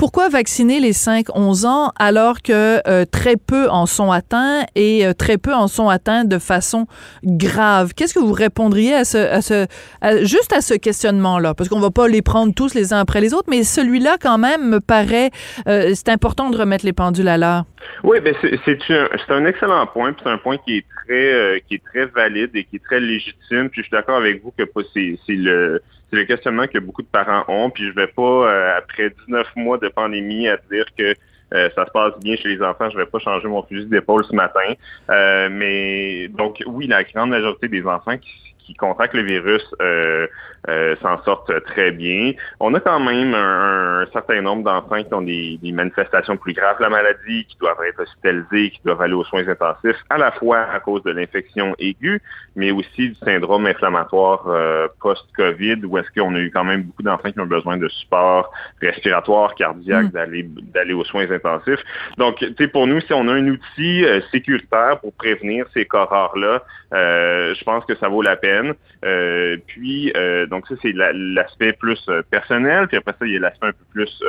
pourquoi 0.01 0.29
vacciner 0.29 0.79
les 0.79 0.93
5-11 0.93 1.67
ans 1.67 1.91
alors 1.95 2.41
que 2.41 2.79
euh, 2.89 3.05
très 3.05 3.37
peu 3.37 3.69
en 3.69 3.85
sont 3.85 4.11
atteints 4.11 4.65
et 4.73 5.05
euh, 5.05 5.13
très 5.13 5.37
peu 5.37 5.53
en 5.53 5.67
sont 5.67 5.89
atteints 5.89 6.23
de 6.25 6.39
façon 6.39 6.87
grave? 7.23 7.91
Qu'est-ce 7.95 8.15
que 8.15 8.19
vous 8.19 8.33
répondriez 8.33 8.95
à 8.95 9.05
ce, 9.05 9.19
à 9.19 9.43
ce 9.43 9.67
à- 10.01 10.23
juste 10.23 10.53
à 10.53 10.61
ce 10.61 10.73
questionnement-là? 10.73 11.53
Parce 11.53 11.69
qu'on 11.69 11.79
va 11.79 11.91
pas 11.91 12.07
les 12.07 12.23
prendre 12.23 12.51
tous 12.51 12.73
les 12.73 12.93
uns 12.93 12.97
après 12.97 13.21
les 13.21 13.35
autres, 13.35 13.47
mais 13.47 13.63
celui-là, 13.63 14.17
quand 14.19 14.39
même, 14.39 14.67
me 14.69 14.79
paraît, 14.79 15.29
euh, 15.67 15.91
c'est 15.93 16.09
important 16.09 16.49
de 16.49 16.57
remettre 16.57 16.83
les 16.83 16.93
pendules 16.93 17.27
à 17.27 17.37
l'heure. 17.37 17.65
Oui, 18.03 18.21
ben 18.21 18.33
c'est 18.41 18.79
un, 18.89 19.07
un 19.29 19.45
excellent 19.45 19.85
point, 19.85 20.13
puis 20.13 20.23
c'est 20.25 20.31
un 20.31 20.39
point 20.39 20.57
qui 20.65 20.77
est 20.77 20.85
très 21.05 21.31
euh, 21.31 21.59
qui 21.67 21.75
est 21.75 21.83
très 21.83 22.07
valide 22.07 22.49
et 22.55 22.63
qui 22.63 22.77
est 22.77 22.83
très 22.83 22.99
légitime. 22.99 23.69
Puis 23.69 23.81
je 23.81 23.87
suis 23.87 23.91
d'accord 23.91 24.17
avec 24.17 24.43
vous 24.43 24.51
que 24.57 24.63
c'est 24.95 25.33
le 25.33 25.79
c'est 26.11 26.17
le 26.17 26.25
questionnement 26.25 26.67
que 26.67 26.77
beaucoup 26.77 27.01
de 27.01 27.07
parents 27.07 27.43
ont. 27.47 27.69
Puis 27.69 27.85
je 27.87 27.93
vais 27.93 28.07
pas 28.07 28.21
euh, 28.21 28.77
après 28.77 29.09
19 29.27 29.47
mois 29.55 29.77
de 29.77 29.87
pandémie 29.87 30.47
à 30.47 30.57
dire 30.69 30.85
que 30.97 31.15
euh, 31.53 31.69
ça 31.75 31.85
se 31.85 31.91
passe 31.91 32.17
bien 32.19 32.35
chez 32.37 32.49
les 32.49 32.61
enfants, 32.61 32.89
je 32.89 32.97
vais 32.97 33.05
pas 33.05 33.19
changer 33.19 33.47
mon 33.47 33.63
fusil 33.63 33.87
d'épaule 33.87 34.23
ce 34.23 34.33
matin. 34.33 34.73
Euh, 35.09 35.49
mais 35.51 36.27
donc 36.29 36.63
oui, 36.65 36.87
la 36.87 37.03
grande 37.03 37.29
majorité 37.29 37.67
des 37.67 37.85
enfants 37.85 38.17
qui, 38.17 38.50
qui 38.71 38.77
contractent 38.77 39.13
le 39.13 39.23
virus 39.23 39.63
euh, 39.81 40.27
euh, 40.69 40.95
s'en 41.01 41.21
sortent 41.23 41.51
très 41.65 41.91
bien. 41.91 42.33
On 42.59 42.73
a 42.73 42.79
quand 42.79 42.99
même 42.99 43.33
un, 43.33 44.01
un 44.01 44.05
certain 44.11 44.41
nombre 44.41 44.63
d'enfants 44.63 45.03
qui 45.03 45.13
ont 45.13 45.21
des, 45.21 45.59
des 45.61 45.71
manifestations 45.71 46.37
plus 46.37 46.53
graves 46.53 46.77
de 46.77 46.83
la 46.83 46.89
maladie, 46.89 47.45
qui 47.45 47.57
doivent 47.59 47.83
être 47.87 48.01
hospitalisés, 48.01 48.71
qui 48.71 48.79
doivent 48.85 49.01
aller 49.01 49.13
aux 49.13 49.23
soins 49.25 49.47
intensifs, 49.47 49.97
à 50.09 50.17
la 50.17 50.31
fois 50.31 50.59
à 50.73 50.79
cause 50.79 51.03
de 51.03 51.11
l'infection 51.11 51.75
aiguë, 51.79 52.21
mais 52.55 52.71
aussi 52.71 53.09
du 53.09 53.15
syndrome 53.25 53.65
inflammatoire 53.65 54.43
euh, 54.47 54.87
post-COVID, 55.01 55.85
où 55.85 55.97
est-ce 55.97 56.09
qu'on 56.11 56.35
a 56.35 56.39
eu 56.39 56.51
quand 56.51 56.63
même 56.63 56.83
beaucoup 56.83 57.03
d'enfants 57.03 57.31
qui 57.31 57.39
ont 57.39 57.45
besoin 57.45 57.77
de 57.77 57.87
support 57.89 58.51
respiratoire, 58.81 59.55
cardiaque, 59.55 60.01
Mm. 60.01 60.09
d'aller 60.09 60.43
d'aller 60.73 60.93
aux 60.93 61.03
soins 61.03 61.29
intensifs. 61.29 61.83
Donc, 62.17 62.37
tu 62.37 62.53
sais, 62.57 62.67
pour 62.67 62.87
nous, 62.87 63.01
si 63.01 63.13
on 63.13 63.27
a 63.27 63.33
un 63.33 63.47
outil 63.47 64.05
sécuritaire 64.31 64.99
pour 65.01 65.13
prévenir 65.13 65.65
ces 65.73 65.85
cas 65.85 66.05
rares-là, 66.05 66.63
euh, 66.93 67.53
je 67.55 67.63
pense 67.63 67.85
que 67.85 67.95
ça 67.95 68.09
vaut 68.09 68.21
la 68.21 68.35
peine. 68.35 68.60
Semaines. 68.61 69.59
puis, 69.67 70.13
donc 70.49 70.67
ça, 70.67 70.75
c'est 70.81 70.93
l'aspect 70.93 71.73
plus 71.73 72.09
personnel. 72.29 72.87
Puis 72.87 72.97
après 72.97 73.13
ça, 73.17 73.25
il 73.25 73.33
y 73.33 73.37
a 73.37 73.39
l'aspect 73.39 73.67
un 73.67 73.71
peu 73.71 73.85
plus 73.91 74.23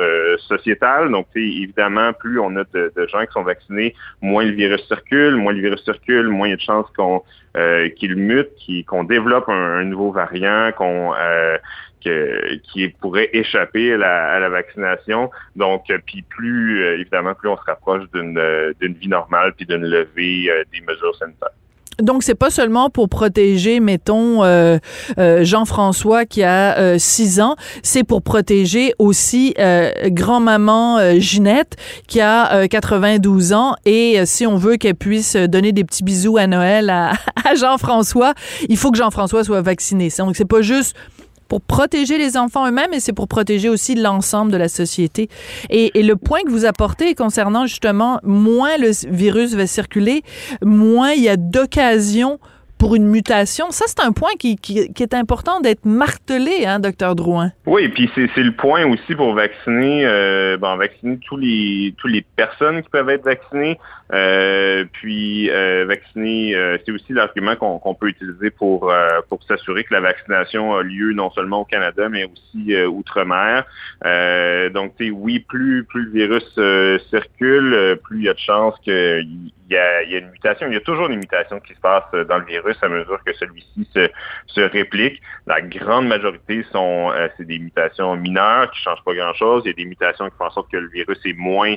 sociétal. 0.47 1.11
Donc, 1.11 1.27
évidemment, 1.35 2.13
plus 2.13 2.39
on 2.39 2.55
a 2.55 2.63
de, 2.73 3.07
gens 3.11 3.25
qui 3.25 3.31
sont 3.33 3.43
vaccinés, 3.43 3.95
moins 4.21 4.45
le 4.45 4.51
virus 4.51 4.85
circule. 4.87 5.35
Moins 5.35 5.53
le 5.53 5.61
virus 5.61 5.83
circule, 5.83 6.27
moins 6.27 6.47
il 6.47 6.51
y 6.51 6.53
a 6.53 6.57
de 6.57 6.61
chances 6.61 6.87
qu'on 6.95 7.23
qu'il 7.97 8.15
mute, 8.15 8.49
qu'on 8.87 9.03
développe 9.03 9.47
un, 9.49 9.83
nouveau 9.83 10.11
variant, 10.11 10.71
qu'on 10.75 11.13
qui 12.03 12.89
pourrait 12.99 13.29
échapper 13.33 13.93
à 13.93 14.39
la, 14.39 14.49
vaccination. 14.49 15.31
Donc, 15.55 15.89
euh, 15.89 15.99
puis 16.05 16.21
plus, 16.21 16.83
euh, 16.83 16.99
évidemment, 16.99 17.33
plus 17.33 17.49
on 17.49 17.57
se 17.57 17.63
rapproche 17.63 18.03
d'une 18.13 18.37
euh, 18.37 18.73
vie 18.81 19.07
normale 19.07 19.53
puis 19.53 19.65
d'une 19.65 19.85
levée 19.85 20.49
des 20.71 20.81
mesures 20.81 21.15
sanitaires. 21.15 21.49
Donc, 21.99 22.23
c'est 22.23 22.35
pas 22.35 22.49
seulement 22.49 22.89
pour 22.89 23.09
protéger, 23.09 23.79
mettons, 23.79 24.41
Jean-François 25.17 26.25
qui 26.25 26.43
a 26.43 26.97
6 26.97 27.41
ans, 27.41 27.55
c'est 27.81 28.03
pour 28.03 28.21
protéger 28.21 28.93
aussi 28.99 29.53
grand-maman 30.07 31.19
Ginette 31.19 31.75
qui 32.07 32.21
a 32.21 32.67
92 32.67 33.53
ans 33.53 33.75
et 33.85 34.25
si 34.25 34.45
on 34.47 34.57
veut 34.57 34.77
qu'elle 34.77 34.95
puisse 34.95 35.35
donner 35.35 35.71
des 35.71 35.83
petits 35.83 36.03
bisous 36.03 36.37
à 36.37 36.47
Noël 36.47 36.89
à, 36.89 37.13
à 37.45 37.55
Jean-François, 37.55 38.33
il 38.69 38.77
faut 38.77 38.91
que 38.91 38.97
Jean-François 38.97 39.43
soit 39.43 39.61
vacciné. 39.61 40.09
Donc, 40.17 40.35
c'est 40.35 40.45
pas 40.45 40.61
juste 40.61 40.95
pour 41.47 41.61
protéger 41.61 42.17
les 42.17 42.37
enfants 42.37 42.67
eux-mêmes 42.67 42.93
et 42.93 42.99
c'est 42.99 43.13
pour 43.13 43.27
protéger 43.27 43.69
aussi 43.69 43.95
l'ensemble 43.95 44.51
de 44.51 44.57
la 44.57 44.69
société. 44.69 45.29
Et, 45.69 45.91
le 46.03 46.15
point 46.15 46.41
que 46.45 46.49
vous 46.49 46.65
apportez 46.65 47.15
concernant 47.15 47.65
justement 47.65 48.19
moins 48.23 48.77
le 48.77 48.91
virus 49.09 49.53
va 49.53 49.67
circuler, 49.67 50.21
moins 50.63 51.11
il 51.11 51.23
y 51.23 51.29
a 51.29 51.37
d'occasions 51.37 52.39
pour 52.83 52.95
une 52.95 53.07
mutation. 53.07 53.71
Ça, 53.71 53.85
c'est 53.87 54.01
un 54.01 54.11
point 54.11 54.31
qui, 54.37 54.57
qui, 54.57 54.77
est 54.77 55.13
important 55.13 55.61
d'être 55.61 55.85
martelé, 55.85 56.65
hein, 56.65 56.81
docteur 56.81 57.15
Drouin. 57.15 57.53
Oui, 57.65 57.87
puis 57.87 58.11
c'est 58.13 58.43
le 58.43 58.51
point 58.51 58.85
aussi 58.85 59.15
pour 59.15 59.33
vacciner, 59.33 60.05
euh, 60.05 60.57
bon, 60.57 60.75
vacciner 60.75 61.17
tous 61.25 61.37
les 61.37 61.95
tous 61.97 62.09
les 62.09 62.21
personnes 62.35 62.83
qui 62.83 62.89
peuvent 62.89 63.09
être 63.09 63.23
vaccinées. 63.23 63.79
Euh, 64.11 64.83
puis 64.91 65.49
euh, 65.49 65.85
vacciner, 65.87 66.57
c'est 66.85 66.91
aussi 66.91 67.13
l'argument 67.13 67.55
qu'on 67.55 67.95
peut 67.95 68.09
utiliser 68.09 68.49
pour 68.49 68.91
pour 69.29 69.41
s'assurer 69.43 69.85
que 69.85 69.93
la 69.93 70.01
vaccination 70.01 70.75
a 70.75 70.83
lieu 70.83 71.13
non 71.13 71.31
seulement 71.31 71.61
au 71.61 71.65
Canada, 71.65 72.09
mais 72.09 72.25
aussi 72.25 72.75
outre-mer. 72.85 73.63
donc, 74.73 74.95
oui, 74.99 75.39
plus 75.39 75.85
plus 75.85 76.03
le 76.03 76.11
virus 76.11 76.99
circule, 77.09 77.97
plus 78.03 78.17
il 78.19 78.23
y 78.25 78.29
a 78.29 78.33
de 78.33 78.39
chances 78.39 78.75
qu'il 78.83 79.53
il 79.73 80.11
y 80.11 80.15
a 80.15 80.19
une 80.19 80.31
mutation. 80.31 80.67
Il 80.67 80.73
y 80.73 80.77
a 80.77 80.81
toujours 80.81 81.07
une 81.07 81.19
mutation 81.19 81.59
qui 81.59 81.73
se 81.73 81.79
passe 81.79 82.03
dans 82.27 82.37
le 82.37 82.45
virus 82.45 82.77
à 82.81 82.89
mesure 82.89 83.19
que 83.25 83.33
celui-ci 83.33 83.87
se, 83.93 84.09
se 84.47 84.61
réplique. 84.61 85.21
La 85.47 85.61
grande 85.61 86.07
majorité 86.07 86.65
sont 86.71 87.11
c'est 87.37 87.45
des 87.45 87.59
mutations 87.59 88.15
mineures 88.15 88.71
qui 88.71 88.81
changent 88.81 89.03
pas 89.05 89.13
grand-chose. 89.13 89.63
Il 89.65 89.69
y 89.69 89.71
a 89.71 89.75
des 89.75 89.85
mutations 89.85 90.29
qui 90.29 90.37
font 90.37 90.45
en 90.45 90.51
sorte 90.51 90.71
que 90.71 90.77
le 90.77 90.89
virus 90.89 91.19
est 91.25 91.37
moins 91.37 91.75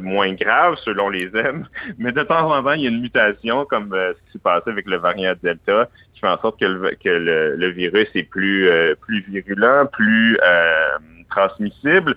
moins 0.00 0.32
grave 0.34 0.76
selon 0.84 1.08
les 1.10 1.36
aime. 1.36 1.68
Mais 1.98 2.12
de 2.12 2.22
temps 2.22 2.50
en 2.50 2.62
temps, 2.62 2.72
il 2.72 2.82
y 2.82 2.86
a 2.86 2.90
une 2.90 3.00
mutation, 3.00 3.64
comme 3.66 3.92
euh, 3.92 4.12
ce 4.12 4.26
qui 4.26 4.32
s'est 4.32 4.38
passé 4.38 4.70
avec 4.70 4.86
le 4.86 4.96
variant 4.96 5.34
Delta, 5.42 5.88
qui 6.14 6.20
fait 6.20 6.28
en 6.28 6.38
sorte 6.40 6.58
que 6.58 6.66
le, 6.66 7.68
virus 7.70 8.08
est 8.14 8.24
plus, 8.24 8.68
euh, 8.68 8.94
plus 9.00 9.20
virulent, 9.28 9.86
plus 9.92 10.38
euh, 10.42 10.98
transmissible, 11.30 12.16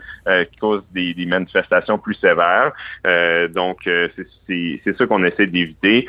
qui 0.52 0.58
cause 0.60 0.84
des, 0.92 1.16
manifestations 1.26 1.98
plus 1.98 2.14
sévères. 2.16 2.72
donc, 3.50 3.80
c'est 3.84 4.28
ça 4.98 5.06
qu'on 5.06 5.24
essaie 5.24 5.48
d'éviter. 5.48 6.08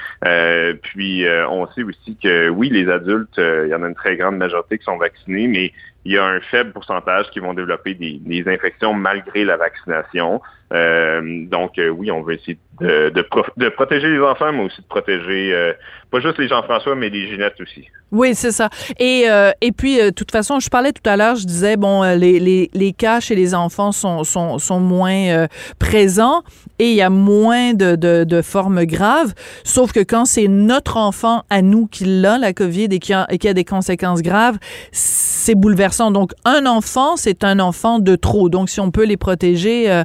puis, 0.83 1.25
on 1.49 1.67
sait 1.73 1.83
aussi 1.83 2.17
que 2.23 2.49
oui, 2.49 2.71
les 2.71 2.89
adultes, 2.89 3.39
il 3.39 3.69
y 3.69 3.75
en 3.75 3.83
a 3.83 3.89
une 3.89 3.95
très 3.95 4.17
grande 4.17 4.37
majorité 4.37 4.79
qui 4.79 4.85
sont 4.85 4.99
vaccinés, 4.99 5.49
mais 5.49 5.73
il 6.05 6.13
y 6.13 6.19
a 6.19 6.25
un 6.25 6.41
faible 6.41 6.73
pourcentage 6.73 7.27
qui 7.31 7.41
vont 7.41 7.53
développer 7.53 7.95
des, 7.95 8.45
infections 8.47 8.95
malgré 8.95 9.45
la 9.45 9.57
vaccination. 9.57 10.41
Euh, 10.73 11.45
donc 11.47 11.79
euh, 11.79 11.89
oui, 11.89 12.11
on 12.11 12.23
veut 12.23 12.35
essayer 12.35 12.57
de, 12.81 13.69
protéger 13.71 14.09
les 14.09 14.21
enfants, 14.21 14.53
mais 14.53 14.65
aussi 14.65 14.81
de 14.81 14.87
protéger 14.87 15.53
euh, 15.53 15.73
pas 16.11 16.21
juste 16.21 16.39
les 16.39 16.49
Jean-François, 16.49 16.95
mais 16.95 17.11
les 17.11 17.29
Ginette 17.29 17.61
aussi. 17.61 17.87
Oui, 18.13 18.35
c'est 18.35 18.51
ça. 18.51 18.71
Et, 18.99 19.27
et 19.61 19.73
puis, 19.73 19.99
de 19.99 20.11
toute 20.11 20.33
façon, 20.33 20.59
je 20.59 20.69
parlais 20.69 20.91
tout 20.91 21.09
à 21.09 21.17
l'heure, 21.17 21.37
je 21.37 21.47
disais, 21.47 21.77
bon, 21.77 22.03
les, 22.17 22.41
les, 22.41 22.69
les 22.75 22.93
cas 22.93 23.21
chez 23.21 23.37
les 23.37 23.55
enfants 23.55 23.93
sont, 23.93 24.25
sont, 24.25 24.59
sont 24.59 24.81
moins 24.81 25.47
présents 25.79 26.43
et 26.81 26.91
il 26.91 26.97
y 26.97 27.03
a 27.03 27.11
moins 27.11 27.75
de, 27.75 27.95
de, 27.95 28.25
de, 28.25 28.43
formes 28.43 28.85
graves, 28.85 29.35
sauf 29.63 29.93
que 29.93 30.01
quand 30.01 30.25
c'est 30.25 30.49
notre 30.49 30.97
enfant 30.97 31.45
à 31.51 31.63
nous 31.63 31.87
qui 31.87 32.05
l'a, 32.07 32.39
la 32.39 32.53
COVID, 32.53 32.89
et 32.91 32.99
qui 32.99 33.13
a, 33.13 33.27
et 33.31 33.39
qui 33.39 33.47
a 33.47 33.53
des 33.53 33.65
conséquences 33.65 34.23
graves, 34.23 34.59
c'est 34.91 35.55
bouleversant. 35.55 35.90
Donc, 35.99 36.33
un 36.45 36.67
enfant, 36.67 37.17
c'est 37.17 37.45
un 37.45 37.59
enfant 37.59 37.99
de 37.99 38.17
trop. 38.17 38.49
Donc, 38.49 38.71
si 38.71 38.81
on 38.81 38.91
peut 38.91 39.05
les 39.05 39.17
protéger, 39.17 40.03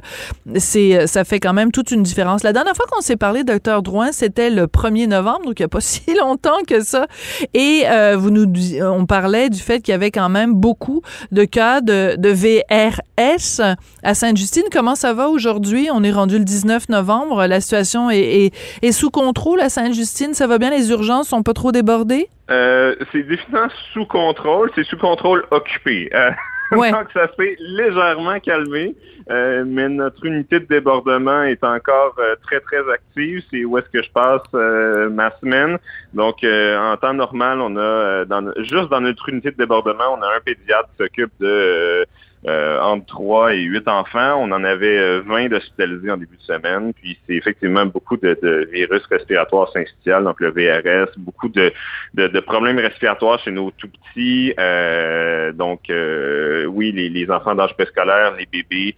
c'est 0.56 0.96
euh, 0.96 1.06
ça 1.06 1.24
fait 1.24 1.40
quand 1.40 1.52
même 1.52 1.72
toute 1.72 1.90
une 1.90 2.02
différence. 2.02 2.42
La 2.42 2.52
dernière 2.52 2.74
fois 2.74 2.86
qu'on 2.90 3.00
s'est 3.00 3.16
parlé, 3.16 3.44
docteur 3.44 3.82
Drouin, 3.82 4.12
c'était 4.12 4.50
le 4.50 4.66
1er 4.66 5.08
novembre, 5.08 5.46
donc 5.46 5.58
il 5.58 5.62
n'y 5.62 5.66
a 5.66 5.68
pas 5.68 5.80
si 5.80 6.02
longtemps 6.14 6.58
que 6.66 6.82
ça. 6.82 7.06
Et 7.54 7.84
euh, 7.86 8.16
vous 8.18 8.30
nous 8.30 8.46
on 8.82 9.06
parlait 9.06 9.48
du 9.50 9.58
fait 9.58 9.80
qu'il 9.80 9.92
y 9.92 9.94
avait 9.94 10.10
quand 10.10 10.28
même 10.28 10.54
beaucoup 10.54 11.02
de 11.32 11.44
cas 11.44 11.80
de, 11.80 12.16
de 12.16 12.28
VRS 12.28 13.76
à 14.02 14.14
Sainte-Justine. 14.14 14.64
Comment 14.72 14.94
ça 14.94 15.12
va 15.12 15.28
aujourd'hui? 15.28 15.88
On 15.92 16.02
est 16.02 16.12
rendu 16.12 16.38
le 16.38 16.44
19 16.44 16.88
novembre. 16.88 17.46
La 17.46 17.60
situation 17.60 18.10
est, 18.10 18.52
est, 18.82 18.92
sous 18.92 19.10
contrôle 19.10 19.60
à 19.60 19.68
Sainte-Justine. 19.68 20.34
Ça 20.34 20.46
va 20.46 20.58
bien? 20.58 20.70
Les 20.70 20.90
urgences 20.90 21.28
sont 21.28 21.42
pas 21.42 21.54
trop 21.54 21.72
débordées? 21.72 22.28
Euh, 22.50 22.94
c'est 23.12 23.22
définitivement 23.22 23.68
sous 23.92 24.06
contrôle. 24.06 24.70
C'est 24.74 24.84
sous 24.84 24.98
contrôle 24.98 25.44
occupé. 25.50 26.10
Ouais. 26.72 26.90
Donc, 26.90 27.08
ça 27.12 27.28
s'est 27.38 27.56
légèrement 27.60 28.40
calmé, 28.40 28.96
euh, 29.30 29.64
mais 29.66 29.88
notre 29.88 30.24
unité 30.24 30.60
de 30.60 30.64
débordement 30.64 31.42
est 31.44 31.62
encore 31.62 32.14
euh, 32.18 32.34
très, 32.42 32.60
très 32.60 32.90
active. 32.90 33.44
C'est 33.50 33.64
où 33.64 33.78
est-ce 33.78 33.88
que 33.88 34.02
je 34.02 34.10
passe 34.10 34.42
euh, 34.54 35.08
ma 35.10 35.30
semaine. 35.38 35.78
Donc, 36.12 36.44
en 36.44 36.96
temps 36.96 37.14
normal, 37.14 37.60
on 37.60 37.76
a, 37.76 38.24
dans, 38.24 38.52
juste 38.58 38.88
dans 38.88 39.00
notre 39.00 39.28
unité 39.28 39.50
de 39.52 39.56
débordement, 39.56 40.16
on 40.18 40.22
a 40.22 40.36
un 40.36 40.40
pédiatre 40.44 40.88
qui 40.90 41.04
s'occupe 41.04 41.32
de 41.40 42.04
euh, 42.46 42.78
entre 42.80 43.06
3 43.06 43.54
et 43.54 43.62
8 43.62 43.88
enfants. 43.88 44.36
On 44.38 44.52
en 44.52 44.62
avait 44.62 45.20
20 45.20 45.52
euh, 45.52 45.56
hospitalisés 45.56 46.10
en 46.10 46.16
début 46.16 46.36
de 46.36 46.42
semaine. 46.42 46.92
Puis 46.92 47.18
c'est 47.26 47.34
effectivement 47.34 47.86
beaucoup 47.86 48.16
de, 48.16 48.68
virus 48.70 49.02
respiratoires 49.06 49.72
syncytiales, 49.72 50.22
donc 50.22 50.40
le 50.40 50.50
VRS, 50.50 51.10
beaucoup 51.16 51.48
de, 51.48 51.72
problèmes 52.40 52.78
respiratoires 52.78 53.40
chez 53.40 53.50
nos 53.50 53.70
tout 53.72 53.88
petits. 53.88 54.54
Euh, 54.60 55.50
donc 55.52 55.80
oui, 55.88 56.92
les, 56.92 57.30
enfants 57.30 57.54
d'âge 57.54 57.74
préscolaire, 57.74 58.34
les 58.36 58.46
bébés. 58.46 58.94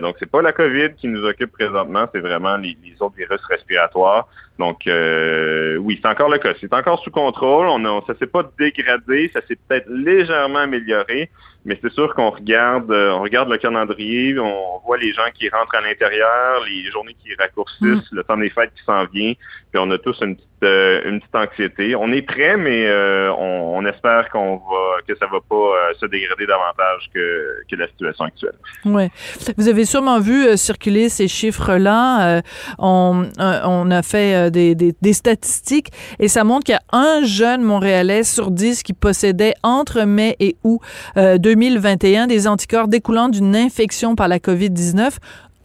donc 0.00 0.16
c'est 0.18 0.30
pas 0.30 0.42
la 0.42 0.52
COVID 0.52 0.94
qui 0.96 1.06
nous 1.06 1.24
occupe 1.24 1.52
présentement, 1.52 2.06
c'est 2.12 2.20
vraiment 2.20 2.56
les, 2.56 2.76
autres 3.00 3.16
virus 3.16 3.44
respiratoires. 3.48 4.28
Donc 4.58 4.82
oui, 4.86 5.98
c'est 6.02 6.08
encore 6.08 6.28
le 6.28 6.38
cas. 6.38 6.54
C'est 6.60 6.72
encore 6.72 7.02
sous 7.02 7.10
contrôle. 7.10 7.66
On 7.68 7.84
a, 7.84 8.00
ça 8.06 8.14
s'est 8.18 8.26
pas 8.26 8.48
dégradé, 8.58 9.30
ça 9.32 9.40
s'est 9.46 9.58
peut-être 9.68 9.88
légèrement 9.88 10.60
amélioré. 10.60 11.30
Mais 11.64 11.78
c'est 11.82 11.92
sûr 11.92 12.14
qu'on 12.14 12.30
regarde, 12.30 12.90
euh, 12.90 13.10
on 13.12 13.22
regarde 13.22 13.50
le 13.50 13.58
calendrier, 13.58 14.38
on 14.38 14.78
voit 14.86 14.96
les 14.96 15.12
gens 15.12 15.28
qui 15.34 15.48
rentrent 15.48 15.74
à 15.74 15.80
l'intérieur, 15.80 16.64
les 16.64 16.90
journées 16.90 17.16
qui 17.22 17.34
raccourcissent, 17.34 18.10
mm. 18.10 18.16
le 18.16 18.24
temps 18.24 18.36
des 18.36 18.50
fêtes 18.50 18.72
qui 18.74 18.84
s'en 18.84 19.04
vient, 19.06 19.34
puis 19.70 19.78
on 19.78 19.90
a 19.90 19.98
tous 19.98 20.18
une 20.22 20.36
petite, 20.36 20.47
euh, 20.62 21.02
une 21.04 21.20
petite 21.20 21.34
anxiété. 21.34 21.94
On 21.94 22.12
est 22.12 22.22
prêt, 22.22 22.56
mais 22.56 22.86
euh, 22.86 23.32
on, 23.32 23.84
espère 23.86 24.28
qu'on 24.30 24.56
va, 24.56 25.02
que 25.06 25.16
ça 25.16 25.26
va 25.26 25.38
pas 25.48 25.94
se 25.98 26.06
dégrader 26.06 26.46
davantage 26.46 27.08
que, 27.14 27.62
que, 27.70 27.76
la 27.76 27.86
situation 27.88 28.24
actuelle. 28.24 28.54
Ouais. 28.84 29.10
Vous 29.56 29.68
avez 29.68 29.84
sûrement 29.84 30.20
vu 30.20 30.56
circuler 30.56 31.08
ces 31.08 31.28
chiffres-là. 31.28 32.42
on, 32.78 33.28
on 33.38 33.90
a 33.90 34.02
fait 34.02 34.50
des, 34.50 34.74
des, 34.74 35.12
statistiques 35.12 35.90
et 36.18 36.28
ça 36.28 36.44
montre 36.44 36.64
qu'il 36.64 36.74
y 36.74 36.76
a 36.76 36.96
un 36.96 37.22
jeune 37.24 37.62
Montréalais 37.62 38.24
sur 38.24 38.50
dix 38.50 38.82
qui 38.82 38.92
possédait 38.92 39.54
entre 39.62 40.02
mai 40.02 40.36
et 40.40 40.56
août 40.64 40.80
2021 41.16 42.26
des 42.26 42.46
anticorps 42.46 42.88
découlant 42.88 43.28
d'une 43.28 43.56
infection 43.56 44.16
par 44.16 44.28
la 44.28 44.38
COVID-19. 44.38 45.18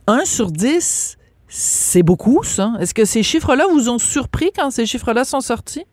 1 0.08 0.26
sur 0.26 0.52
10, 0.52 1.18
c'est 1.56 2.02
beaucoup, 2.02 2.44
ça? 2.44 2.74
Est-ce 2.80 2.96
que 2.96 3.06
ces 3.06 3.22
chiffres-là 3.22 3.68
vous 3.70 3.88
ont 3.88 4.00
surpris 4.00 4.52
quand 4.56 4.72
ces 4.72 4.88
chiffres-là 4.88 5.24
sont 5.24 5.40
sortis? 5.40 5.86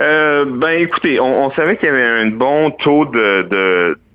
Euh, 0.00 0.44
ben 0.44 0.80
écoutez, 0.80 1.18
on, 1.20 1.50
savait 1.52 1.76
qu'il 1.76 1.88
y 1.88 1.90
avait 1.90 2.22
un 2.22 2.26
bon 2.26 2.70
taux 2.70 3.04
de, 3.06 3.42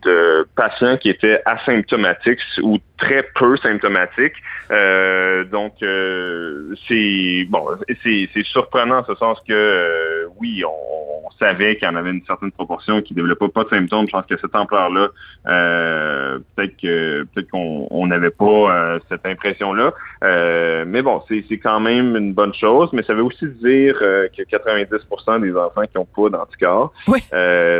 de 0.05 0.47
patients 0.55 0.97
qui 0.97 1.09
étaient 1.09 1.41
asymptomatiques 1.45 2.39
ou 2.61 2.77
très 2.97 3.23
peu 3.35 3.57
symptomatiques. 3.57 4.35
Euh, 4.71 5.43
donc, 5.45 5.73
euh, 5.81 6.73
c'est 6.87 7.45
bon, 7.49 7.65
c'est 8.03 8.43
surprenant 8.43 8.99
en 8.99 9.05
ce 9.05 9.15
sens 9.15 9.39
que 9.47 9.53
euh, 9.53 10.27
oui, 10.39 10.63
on, 10.65 11.29
savait 11.39 11.75
qu'il 11.75 11.87
y 11.87 11.91
en 11.91 11.95
avait 11.95 12.11
une 12.11 12.23
certaine 12.25 12.51
proportion 12.51 13.01
qui 13.01 13.13
ne 13.13 13.17
développait 13.17 13.49
pas 13.49 13.63
de 13.63 13.69
symptômes. 13.69 14.05
Je 14.05 14.11
pense 14.11 14.25
que 14.27 14.37
cette 14.37 14.55
ampleur-là, 14.55 15.09
peut-être 16.55 16.77
que 16.77 17.23
peut-être 17.23 17.49
qu'on 17.49 18.07
n'avait 18.07 18.29
pas 18.29 18.99
cette 19.09 19.25
impression-là. 19.25 19.93
mais 20.85 21.01
bon, 21.01 21.21
c'est 21.27 21.57
quand 21.57 21.79
même 21.79 22.15
une 22.15 22.33
bonne 22.33 22.53
chose. 22.53 22.89
Mais 22.93 23.01
ça 23.03 23.13
veut 23.13 23.23
aussi 23.23 23.47
dire 23.47 23.97
que 23.97 24.43
90% 24.43 25.41
des 25.41 25.55
enfants 25.55 25.72
qui 25.87 25.97
n'ont 25.97 26.05
pas 26.05 26.29
d'anticorps. 26.29 26.93
Oui. 27.07 27.19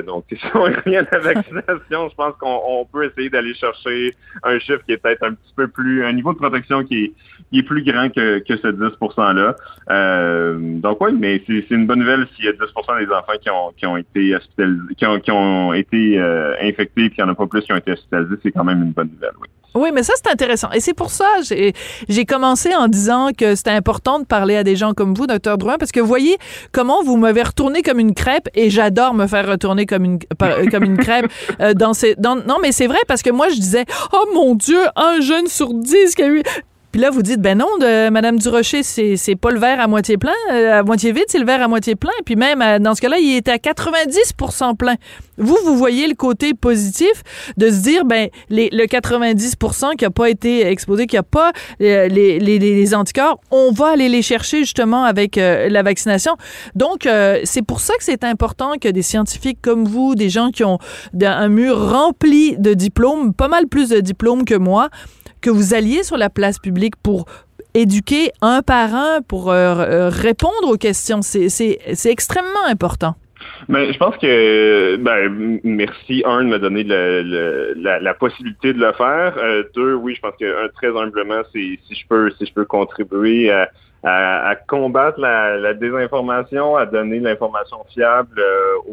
donc, 0.05 0.25
si 0.29 0.45
on 0.53 0.63
revient 0.63 0.97
à 0.97 1.07
la 1.12 1.19
vaccination, 1.19 2.09
je 2.09 2.15
pense 2.15 2.35
qu'on 2.39 2.88
peut 2.91 3.05
essayer 3.05 3.29
d'aller 3.29 3.53
chercher 3.53 4.15
un 4.43 4.59
chiffre 4.59 4.83
qui 4.85 4.93
est 4.93 4.97
peut-être 4.97 5.23
un 5.23 5.33
petit 5.33 5.53
peu 5.55 5.67
plus, 5.67 6.05
un 6.05 6.13
niveau 6.13 6.33
de 6.33 6.38
protection 6.38 6.83
qui 6.83 7.13
est, 7.51 7.63
plus 7.63 7.83
grand 7.83 8.09
que, 8.09 8.39
que 8.39 8.57
ce 8.57 8.67
10 8.67 8.97
%-là. 9.00 9.55
Euh, 9.89 10.57
donc 10.79 11.00
oui, 11.01 11.12
mais 11.17 11.41
c'est 11.45 11.69
une 11.71 11.85
bonne 11.85 12.00
nouvelle 12.00 12.27
s'il 12.35 12.45
y 12.45 12.47
a 12.47 12.51
10% 12.51 13.05
des 13.05 13.12
enfants 13.12 13.33
qui 13.41 13.50
ont, 13.50 13.71
qui 13.77 13.85
ont 13.85 13.97
été 13.97 14.35
hospitalisés, 14.35 14.95
qui 14.97 15.05
ont, 15.05 15.19
qui 15.19 15.31
ont 15.31 15.73
été 15.73 16.19
euh, 16.19 16.55
infectés, 16.62 17.09
puis 17.09 17.12
qu'il 17.12 17.23
n'y 17.23 17.29
en 17.29 17.33
a 17.33 17.35
pas 17.35 17.47
plus 17.47 17.62
qui 17.62 17.73
ont 17.73 17.77
été 17.77 17.91
hospitalisés, 17.91 18.35
c'est 18.41 18.51
quand 18.51 18.63
même 18.63 18.81
une 18.81 18.91
bonne 18.91 19.09
nouvelle, 19.09 19.33
oui. 19.41 19.47
Oui, 19.75 19.89
mais 19.93 20.03
ça, 20.03 20.13
c'est 20.15 20.31
intéressant. 20.31 20.69
Et 20.71 20.79
c'est 20.79 20.93
pour 20.93 21.09
ça, 21.09 21.25
j'ai 22.07 22.25
commencé 22.25 22.75
en 22.75 22.87
disant 22.87 23.29
que 23.35 23.55
c'était 23.55 23.71
important 23.71 24.19
de 24.19 24.25
parler 24.25 24.55
à 24.55 24.63
des 24.63 24.75
gens 24.75 24.93
comme 24.93 25.13
vous, 25.13 25.27
docteur 25.27 25.57
Drouin, 25.57 25.77
parce 25.77 25.91
que 25.91 25.99
voyez 25.99 26.37
comment 26.71 27.03
vous 27.03 27.17
m'avez 27.17 27.41
retourné 27.41 27.81
comme 27.81 27.99
une 27.99 28.13
crêpe 28.13 28.49
et 28.53 28.69
j'adore 28.69 29.13
me 29.13 29.27
faire 29.27 29.47
retourner 29.47 29.85
comme 29.85 30.05
une, 30.05 30.19
comme 30.71 30.83
une 30.83 30.97
crêpe 30.97 31.31
euh, 31.59 31.73
dans 31.73 31.93
ces... 31.93 32.15
Dans, 32.15 32.35
non, 32.35 32.57
mais 32.61 32.71
c'est 32.71 32.87
vrai, 32.87 32.99
parce 33.07 33.21
que 33.21 33.31
moi, 33.31 33.49
je 33.49 33.55
disais, 33.55 33.85
oh 34.11 34.25
mon 34.33 34.55
Dieu, 34.55 34.79
un 34.95 35.19
jeune 35.21 35.47
sur 35.47 35.73
dix 35.73 36.15
qui 36.15 36.23
a 36.23 36.27
eu... 36.27 36.43
Puis 36.93 37.01
là, 37.01 37.09
vous 37.09 37.23
dites, 37.23 37.41
ben 37.41 37.57
non, 37.57 37.79
de 37.79 38.09
Madame 38.12 38.38
Durocher, 38.38 38.83
c'est, 38.83 39.17
c'est 39.17 39.35
pas 39.35 39.50
le 39.50 39.59
verre 39.59 39.79
à 39.79 39.88
moitié 39.88 40.15
plein, 40.19 40.31
euh, 40.51 40.79
à 40.79 40.83
moitié 40.83 41.12
vide, 41.12 41.23
c'est 41.27 41.39
le 41.39 41.45
verre 41.45 41.63
à 41.63 41.67
moitié 41.67 41.95
plein. 41.95 42.12
Puis 42.23 42.35
même, 42.35 42.62
euh, 42.62 42.77
dans 42.77 42.93
ce 42.93 43.01
cas-là, 43.01 43.17
il 43.17 43.35
était 43.35 43.50
à 43.50 43.57
90% 43.57 44.77
plein. 44.77 44.93
Vous, 45.39 45.57
vous 45.65 45.75
voyez 45.75 46.07
le 46.07 46.13
côté 46.13 46.53
positif 46.53 47.23
de 47.57 47.71
se 47.71 47.81
dire, 47.81 48.05
ben, 48.05 48.29
les, 48.51 48.69
le 48.71 48.85
90% 48.85 49.95
qui 49.95 50.05
a 50.05 50.12
pas 50.12 50.29
été 50.29 50.67
exposé, 50.67 51.07
qui 51.07 51.17
a 51.17 51.23
pas 51.23 51.51
euh, 51.81 52.07
les, 52.09 52.38
les, 52.38 52.59
les, 52.59 52.93
anticorps, 52.93 53.41
on 53.50 53.71
va 53.71 53.88
aller 53.88 54.07
les 54.07 54.21
chercher 54.21 54.59
justement 54.59 55.03
avec 55.03 55.35
la 55.38 55.81
vaccination. 55.81 56.35
Donc, 56.75 57.07
c'est 57.43 57.63
pour 57.63 57.79
ça 57.79 57.95
que 57.95 58.03
c'est 58.03 58.23
important 58.23 58.73
que 58.79 58.88
des 58.88 59.01
scientifiques 59.01 59.57
comme 59.63 59.85
vous, 59.85 60.13
des 60.13 60.29
gens 60.29 60.51
qui 60.51 60.63
ont 60.63 60.77
un 61.19 61.50
mur 61.50 61.89
rempli 61.89 62.55
de 62.59 62.75
diplômes, 62.75 63.33
pas 63.33 63.47
mal 63.47 63.67
plus 63.67 63.89
de 63.89 64.00
diplômes 64.00 64.45
que 64.45 64.53
moi, 64.53 64.89
que 65.43 65.50
vous 65.50 65.75
alliez 65.75 66.03
sur 66.03 66.17
la 66.17 66.29
place 66.29 66.57
publique 66.57 66.95
pour 66.95 67.25
éduquer 67.73 68.31
un 68.41 68.62
par 68.62 68.95
un, 68.95 69.21
pour 69.21 69.51
euh, 69.51 69.75
euh, 69.75 70.09
répondre 70.09 70.69
aux 70.69 70.77
questions. 70.77 71.21
C'est 71.21 71.77
extrêmement 72.05 72.65
important. 72.67 73.15
Mais 73.67 73.91
je 73.91 73.97
pense 73.97 74.15
que 74.17 74.95
ben 74.97 75.59
merci 75.65 76.23
un 76.25 76.45
de 76.45 76.50
me 76.50 76.59
donner 76.59 76.83
la, 76.85 78.13
possibilité 78.13 78.73
de 78.73 78.79
le 78.79 78.93
faire. 78.93 79.33
Euh, 79.38 79.63
deux, 79.75 79.95
oui, 79.95 80.15
je 80.15 80.21
pense 80.21 80.35
que 80.39 80.65
un, 80.65 80.69
très 80.69 80.95
humblement, 80.97 81.41
si 81.51 81.77
je 81.91 82.07
peux 82.07 82.31
si 82.31 82.45
je 82.45 82.53
peux 82.53 82.63
contribuer 82.63 83.51
à, 83.51 84.55
combattre 84.67 85.19
la, 85.19 85.73
désinformation, 85.73 86.77
à 86.77 86.85
donner 86.85 87.19
l'information 87.19 87.77
fiable 87.93 88.41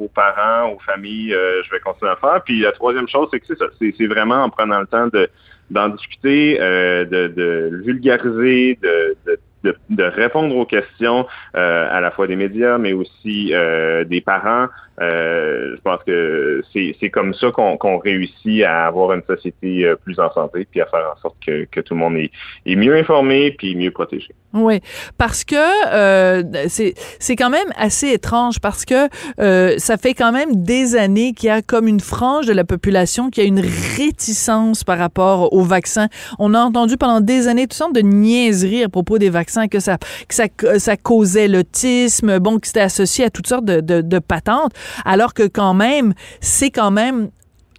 aux 0.01 0.09
parents, 0.09 0.73
aux 0.73 0.81
familles, 0.81 1.31
je 1.31 1.71
vais 1.71 1.81
continuer 1.81 2.11
à 2.11 2.17
faire. 2.17 2.43
Puis 2.45 2.61
la 2.61 2.73
troisième 2.73 3.09
chose, 3.09 3.29
c'est 3.31 3.41
que 3.41 3.55
c'est 3.81 4.07
vraiment 4.07 4.43
en 4.43 4.51
prenant 4.51 4.81
le 4.81 4.87
temps 4.87 5.09
de 5.09 5.29
d'en 5.71 5.89
discuter, 5.91 6.59
euh, 6.61 7.05
de, 7.05 7.29
de 7.29 7.83
vulgariser, 7.85 8.79
de, 8.83 9.17
de 9.27 9.39
de, 9.63 9.77
de, 9.91 10.05
répondre 10.05 10.57
aux 10.57 10.65
questions 10.65 11.27
euh, 11.55 11.89
à 11.91 12.01
la 12.01 12.11
fois 12.11 12.27
des 12.27 12.37
médias, 12.37 12.79
mais 12.79 12.95
aussi 12.95 13.53
euh, 13.53 14.05
des 14.05 14.23
parents. 14.23 14.69
Euh, 15.01 15.77
je 15.77 15.81
pense 15.81 16.01
que 16.07 16.63
c'est 16.73 17.11
comme 17.11 17.33
ça 17.33 17.51
qu'on 17.53 17.99
réussit 17.99 18.63
à 18.65 18.87
avoir 18.87 19.13
une 19.15 19.23
société 19.23 19.85
euh, 19.85 19.97
plus 19.97 20.19
en 20.21 20.31
santé, 20.33 20.67
puis 20.71 20.83
à 20.83 20.87
faire 20.87 21.15
en 21.17 21.21
sorte 21.21 21.37
que, 21.45 21.65
que 21.71 21.81
tout 21.81 21.95
le 21.95 22.01
monde 22.01 22.17
est, 22.17 22.31
est, 22.67 22.77
mieux 22.77 22.95
informé, 22.95 23.53
puis 23.53 23.75
mieux 23.77 23.91
protégé. 23.91 24.35
Oui, 24.53 24.81
parce 25.17 25.45
que 25.45 25.55
euh, 25.95 26.43
c'est 26.69 27.37
quand 27.37 27.51
même 27.51 27.69
assez 27.77 28.09
étrange, 28.09 28.61
parce 28.61 28.85
que 28.85 29.09
euh, 29.41 29.75
ça 29.79 29.97
fait 29.97 30.13
quand 30.13 30.33
même 30.33 30.65
des 30.65 30.97
années 30.97 31.33
qu'il 31.33 31.47
y 31.47 31.51
a 31.51 31.63
comme 31.63 31.89
une 31.89 32.01
frange 32.01 32.47
de 32.47 32.53
la 32.53 32.65
population 32.65 33.31
qui 33.31 33.41
a 33.41 33.45
une 33.45 33.61
réticence 33.97 34.85
par 34.85 34.99
rapport 34.99 35.53
aux 35.53 35.63
vaccins. 35.63 36.09
On 36.39 36.53
a 36.53 36.59
entendu 36.59 36.99
pendant 36.99 37.21
des 37.21 37.49
années 37.49 37.63
toutes 37.63 37.75
sortes 37.75 37.95
de 37.95 38.01
niaiseries 38.01 38.85
à 38.85 38.89
propos 38.91 39.19
des 39.19 39.31
vaccins, 39.31 39.69
que 39.69 39.81
ça, 39.81 39.97
que 40.29 40.35
ça, 40.35 40.45
ça 40.79 40.97
causait 40.99 41.49
l'autisme, 41.49 42.39
bon, 42.39 42.59
que 42.59 42.67
c'était 42.67 42.81
associé 42.81 43.25
à 43.25 43.31
toutes 43.31 43.47
sortes 43.47 43.65
de, 43.65 43.81
de, 43.81 44.03
de 44.03 44.19
patentes 44.19 44.75
alors 45.05 45.35
que 45.35 45.47
quand 45.47 45.75
même, 45.75 46.15
c'est 46.41 46.71
quand 46.71 46.91
même 46.91 47.31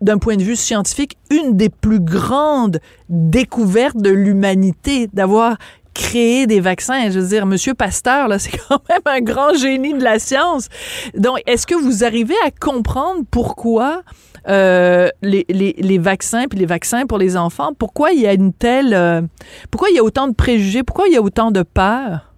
d'un 0.01 0.17
point 0.17 0.35
de 0.35 0.43
vue 0.43 0.55
scientifique, 0.55 1.17
une 1.29 1.55
des 1.55 1.69
plus 1.69 1.99
grandes 1.99 2.79
découvertes 3.09 3.97
de 3.97 4.09
l'humanité, 4.09 5.07
d'avoir 5.13 5.57
créé 5.93 6.47
des 6.47 6.59
vaccins. 6.59 7.09
Je 7.11 7.19
veux 7.19 7.27
dire, 7.27 7.45
Monsieur 7.45 7.73
Pasteur, 7.73 8.27
là, 8.27 8.39
c'est 8.39 8.57
quand 8.57 8.81
même 8.89 9.01
un 9.05 9.21
grand 9.21 9.53
génie 9.53 9.93
de 9.93 10.03
la 10.03 10.19
science. 10.19 10.69
Donc, 11.15 11.41
est-ce 11.45 11.67
que 11.67 11.75
vous 11.75 12.03
arrivez 12.03 12.35
à 12.45 12.51
comprendre 12.51 13.21
pourquoi 13.29 14.01
euh, 14.47 15.09
les, 15.21 15.45
les, 15.47 15.97
vaccins, 15.99 16.47
puis 16.49 16.57
les 16.57 16.65
vaccins 16.65 17.05
pour 17.05 17.19
les 17.19 17.37
enfants, 17.37 17.73
pourquoi 17.77 18.11
il 18.11 18.21
y 18.21 18.27
a 18.27 18.33
une 18.33 18.53
telle... 18.53 18.93
Euh, 18.93 19.21
pourquoi 19.69 19.89
il 19.89 19.95
y 19.95 19.99
a 19.99 20.03
autant 20.03 20.27
de 20.27 20.33
préjugés? 20.33 20.81
Pourquoi 20.83 21.07
il 21.07 21.13
y 21.13 21.17
a 21.17 21.21
autant 21.21 21.51
de 21.51 21.61
peur? 21.61 22.30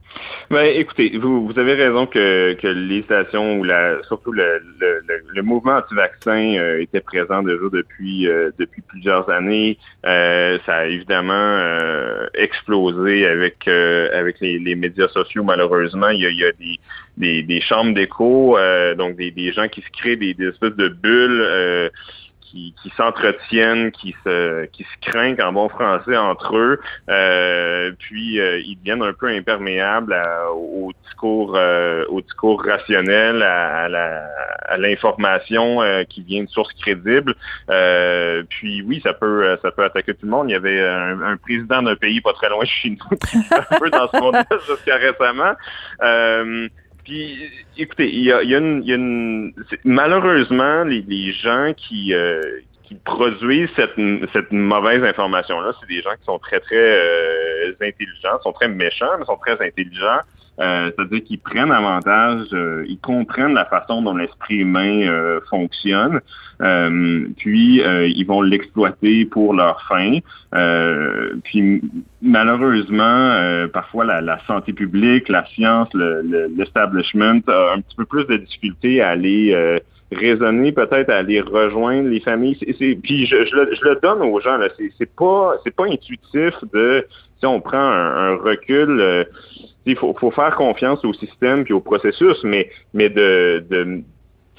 Ben, 0.50 0.66
écoutez, 0.66 1.18
vous, 1.18 1.48
vous 1.48 1.58
avez 1.58 1.74
raison 1.74 2.06
que, 2.06 2.54
que 2.54 2.68
les 2.68 3.02
stations 3.04 3.60
ou 3.60 3.64
la, 3.64 4.02
surtout 4.04 4.32
le, 4.32 4.62
le, 4.80 5.02
le 5.34 5.42
mouvement 5.42 5.78
anti-vaccin 5.78 6.56
euh, 6.58 6.82
était 6.82 7.02
présent 7.02 7.42
déjà 7.42 7.58
depuis 7.72 8.28
euh, 8.28 8.52
depuis 8.60 8.82
plusieurs 8.82 9.30
années. 9.30 9.78
Euh, 10.06 10.60
ça 10.66 10.76
a 10.76 10.86
évidemment 10.86 11.60
explosé 12.36 13.26
avec 13.26 13.68
avec 13.68 14.40
les, 14.42 14.60
les, 14.60 14.76
médias 14.76 15.08
sociaux. 15.08 15.44
Malheureusement, 15.44 16.10
il 16.10 16.22
y 16.22 16.26
a, 16.26 16.30
il 16.30 16.40
y 16.40 16.46
a 16.46 16.52
des, 16.52 16.80
des, 17.18 17.44
des 17.44 17.62
chambres 17.62 17.94
d'écho, 17.94 18.58
donc 18.98 19.16
des, 19.16 19.32
des 19.32 19.54
gens 19.54 19.68
qui 19.68 19.82
se 19.82 19.90
créent 19.92 20.18
des, 20.18 20.34
des 20.34 20.50
espèces 20.50 20.76
de 20.76 20.90
bulles 20.90 21.92
qui, 22.54 22.94
s'entretiennent, 22.96 23.92
qui 23.92 24.16
se, 24.24 24.66
qui 24.66 24.84
se 24.84 25.10
craignent 25.10 25.42
en 25.42 25.54
bon 25.54 25.70
français 25.70 26.16
entre 26.16 26.56
eux, 26.56 26.80
euh, 27.10 27.92
puis 27.98 28.39
euh, 28.39 28.60
ils 28.60 28.76
deviennent 28.78 29.02
un 29.02 29.13
peu 29.13 29.28
imperméables 29.28 30.16
au 30.54 30.92
discours, 31.04 31.56
euh, 31.56 32.06
au 32.10 32.22
discours 32.22 32.63
rationnel, 32.63 33.42
à, 33.42 33.86
à 34.66 34.78
l'information 34.78 35.80
qui 36.10 36.22
vient 36.22 36.44
de 36.44 36.50
sources 36.50 36.74
crédibles. 36.74 37.36
puis 38.50 38.82
oui, 38.84 39.02
ça 39.04 39.13
peut, 39.13 39.58
ça 39.62 39.72
peut 39.72 39.84
attaquer 39.84 40.13
tout 40.13 40.26
le 40.26 40.32
monde. 40.32 40.50
Il 40.50 40.54
y 40.54 40.56
avait 40.56 40.82
un, 40.82 41.38
président 41.38 41.82
d'un 41.82 41.96
pays 41.96 42.22
pas 42.22 42.34
très 42.34 42.50
loin 42.50 42.63
de 42.63 42.70
chez 42.70 42.89
nous 42.92 43.18
qui 43.30 43.38
un 43.38 43.80
peu 43.80 43.89
dans 43.89 44.08
ce 44.08 44.20
monde 44.20 44.36
jusqu'à 44.68 44.98
récemment. 44.98 45.54
Puis, 47.04 47.50
écoutez, 47.78 48.10
il 48.13 48.24
y 48.24 48.32
a, 48.32 48.42
une, 48.42 48.84
y 48.84 48.94
a 48.94 48.96
une... 48.96 49.54
malheureusement 49.84 50.84
les, 50.84 51.34
gens 51.34 51.74
qui 51.76 52.13
euh, 52.13 52.42
qui 52.84 52.96
produisent 52.96 53.70
cette, 53.76 53.96
cette 54.32 54.52
mauvaise 54.52 55.04
information-là, 55.04 55.74
c'est 55.80 55.88
des 55.88 56.02
gens 56.02 56.16
qui 56.18 56.26
sont 56.26 56.39
très 56.39 56.60
très 56.60 56.76
euh, 56.76 57.74
intelligents, 57.82 58.39
sont 58.42 58.54
très 58.54 58.68
méchants, 58.68 59.18
mais 59.20 59.26
sont 59.26 59.38
très 59.38 59.60
intelligents. 59.66 60.22
Euh, 60.60 60.92
c'est-à-dire 60.96 61.24
qu'ils 61.24 61.39
prennent 61.39 61.72
avantage, 61.72 62.48
euh, 62.54 62.86
ils 62.88 63.00
comprennent 63.00 63.56
la 63.56 63.66
façon 63.66 64.04
dont 64.04 64.16
l'esprit 64.16 64.58
humain 64.58 65.08
euh, 65.08 65.39
fonctionne, 65.50 66.22
puis 67.38 67.82
ils 67.82 68.24
vont 68.26 68.42
l'exploiter 68.42 69.26
pour 69.26 69.54
leur 69.54 69.82
fin. 69.89 70.20
puis 71.44 71.82
malheureusement, 72.22 73.68
parfois 73.74 74.06
la, 74.06 74.22
la, 74.22 74.39
santé 74.46 74.72
publique, 74.72 75.28
la 75.28 75.46
science, 75.48 75.89
l'establishment 75.94 77.42
le, 77.48 77.54
a 77.54 77.74
un 77.74 77.82
petit 77.82 77.96
peu 77.98 78.06
plus 78.06 78.26
de 78.28 78.38
difficultés 78.38 79.02
à 79.02 79.10
aller 79.10 79.82
raisonner 80.13 80.72
peut-être 80.72 81.10
à 81.10 81.18
aller 81.18 81.42
rejoindre 81.42 82.08
les 82.08 82.22
familles. 82.22 82.56
puis 82.56 83.26
je, 83.26 83.46
je, 83.46 83.56
le, 83.56 83.76
je, 83.76 83.84
le, 83.84 84.00
donne 84.02 84.22
aux 84.22 84.39
gens. 84.39 84.58
Là. 84.58 84.70
C'est, 84.78 85.16
pas 85.16 85.56
c'est 85.66 85.76
pas 85.76 85.86
intuitif 85.86 86.54
de 86.72 87.06
si 87.39 87.46
on 87.46 87.60
prend 87.60 87.78
un, 87.78 88.36
recul 88.38 89.28
il 89.86 89.98
faut, 89.98 90.15
faut, 90.19 90.32
faire 90.32 90.56
confiance 90.56 91.04
au 91.04 91.13
système 91.13 91.63
puis 91.63 91.74
au 91.74 91.82
processus, 91.82 92.38
mais, 92.43 92.69
mais 92.93 93.10
de, 93.10 93.65
de 93.69 94.04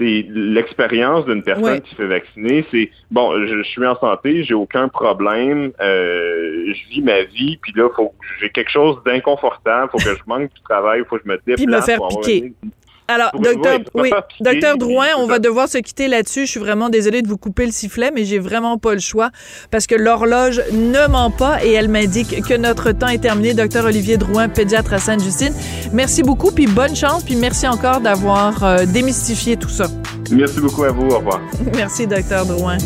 l'expérience 0.00 1.24
d'une 1.24 1.42
personne 1.42 1.80
qui 1.80 1.90
se 1.90 1.96
fait 1.96 2.06
vacciner, 2.06 2.64
c'est 2.70 2.90
bon, 3.10 3.46
je, 3.46 3.62
suis 3.62 3.86
en 3.86 3.96
santé, 3.96 4.42
j'ai 4.42 4.54
aucun 4.54 4.88
problème, 4.88 5.72
euh, 5.80 6.72
je 6.74 6.88
vis 6.88 7.02
ma 7.02 7.22
vie, 7.22 7.58
puis 7.62 7.72
là, 7.76 7.88
faut 7.94 8.12
j'ai 8.40 8.50
quelque 8.50 8.70
chose 8.70 8.96
d'inconfortable, 9.06 9.90
faut 9.92 9.98
que 9.98 10.16
je 10.16 10.22
manque 10.26 10.52
du 10.52 10.60
travail, 10.62 11.02
faut 11.08 11.16
que 11.16 11.22
je 11.24 11.28
me 11.28 11.36
déplace. 11.46 11.56
Puis 11.56 11.66
me 11.66 11.80
faire 11.80 12.00
piquer. 12.08 12.52
Alors, 13.06 13.30
docteur, 13.38 13.80
oui, 13.94 14.10
Drouin, 14.78 15.08
on 15.18 15.26
va 15.26 15.38
devoir 15.38 15.68
se 15.68 15.78
quitter 15.78 16.08
là-dessus. 16.08 16.46
Je 16.46 16.50
suis 16.52 16.60
vraiment 16.60 16.88
désolée 16.88 17.20
de 17.20 17.28
vous 17.28 17.36
couper 17.36 17.66
le 17.66 17.72
sifflet, 17.72 18.10
mais 18.14 18.24
j'ai 18.24 18.38
vraiment 18.38 18.78
pas 18.78 18.94
le 18.94 19.00
choix 19.00 19.30
parce 19.70 19.86
que 19.86 19.94
l'horloge 19.94 20.62
ne 20.72 21.06
ment 21.08 21.30
pas 21.30 21.62
et 21.64 21.72
elle 21.72 21.88
m'indique 21.88 22.42
que 22.42 22.54
notre 22.54 22.92
temps 22.92 23.08
est 23.08 23.18
terminé. 23.18 23.52
Docteur 23.52 23.84
Olivier 23.84 24.16
Drouin, 24.16 24.48
pédiatre 24.48 24.94
à 24.94 24.98
Sainte-Justine. 24.98 25.52
Merci 25.92 26.22
beaucoup, 26.22 26.50
puis 26.50 26.66
bonne 26.66 26.96
chance, 26.96 27.24
puis 27.24 27.36
merci 27.36 27.68
encore 27.68 28.00
d'avoir 28.00 28.64
euh, 28.64 28.86
démystifié 28.86 29.56
tout 29.56 29.68
ça. 29.68 29.86
Merci 30.30 30.60
beaucoup 30.60 30.84
à 30.84 30.90
vous. 30.90 31.06
Au 31.08 31.18
revoir. 31.18 31.40
Merci, 31.74 32.06
docteur 32.06 32.46
Drouin. 32.46 32.78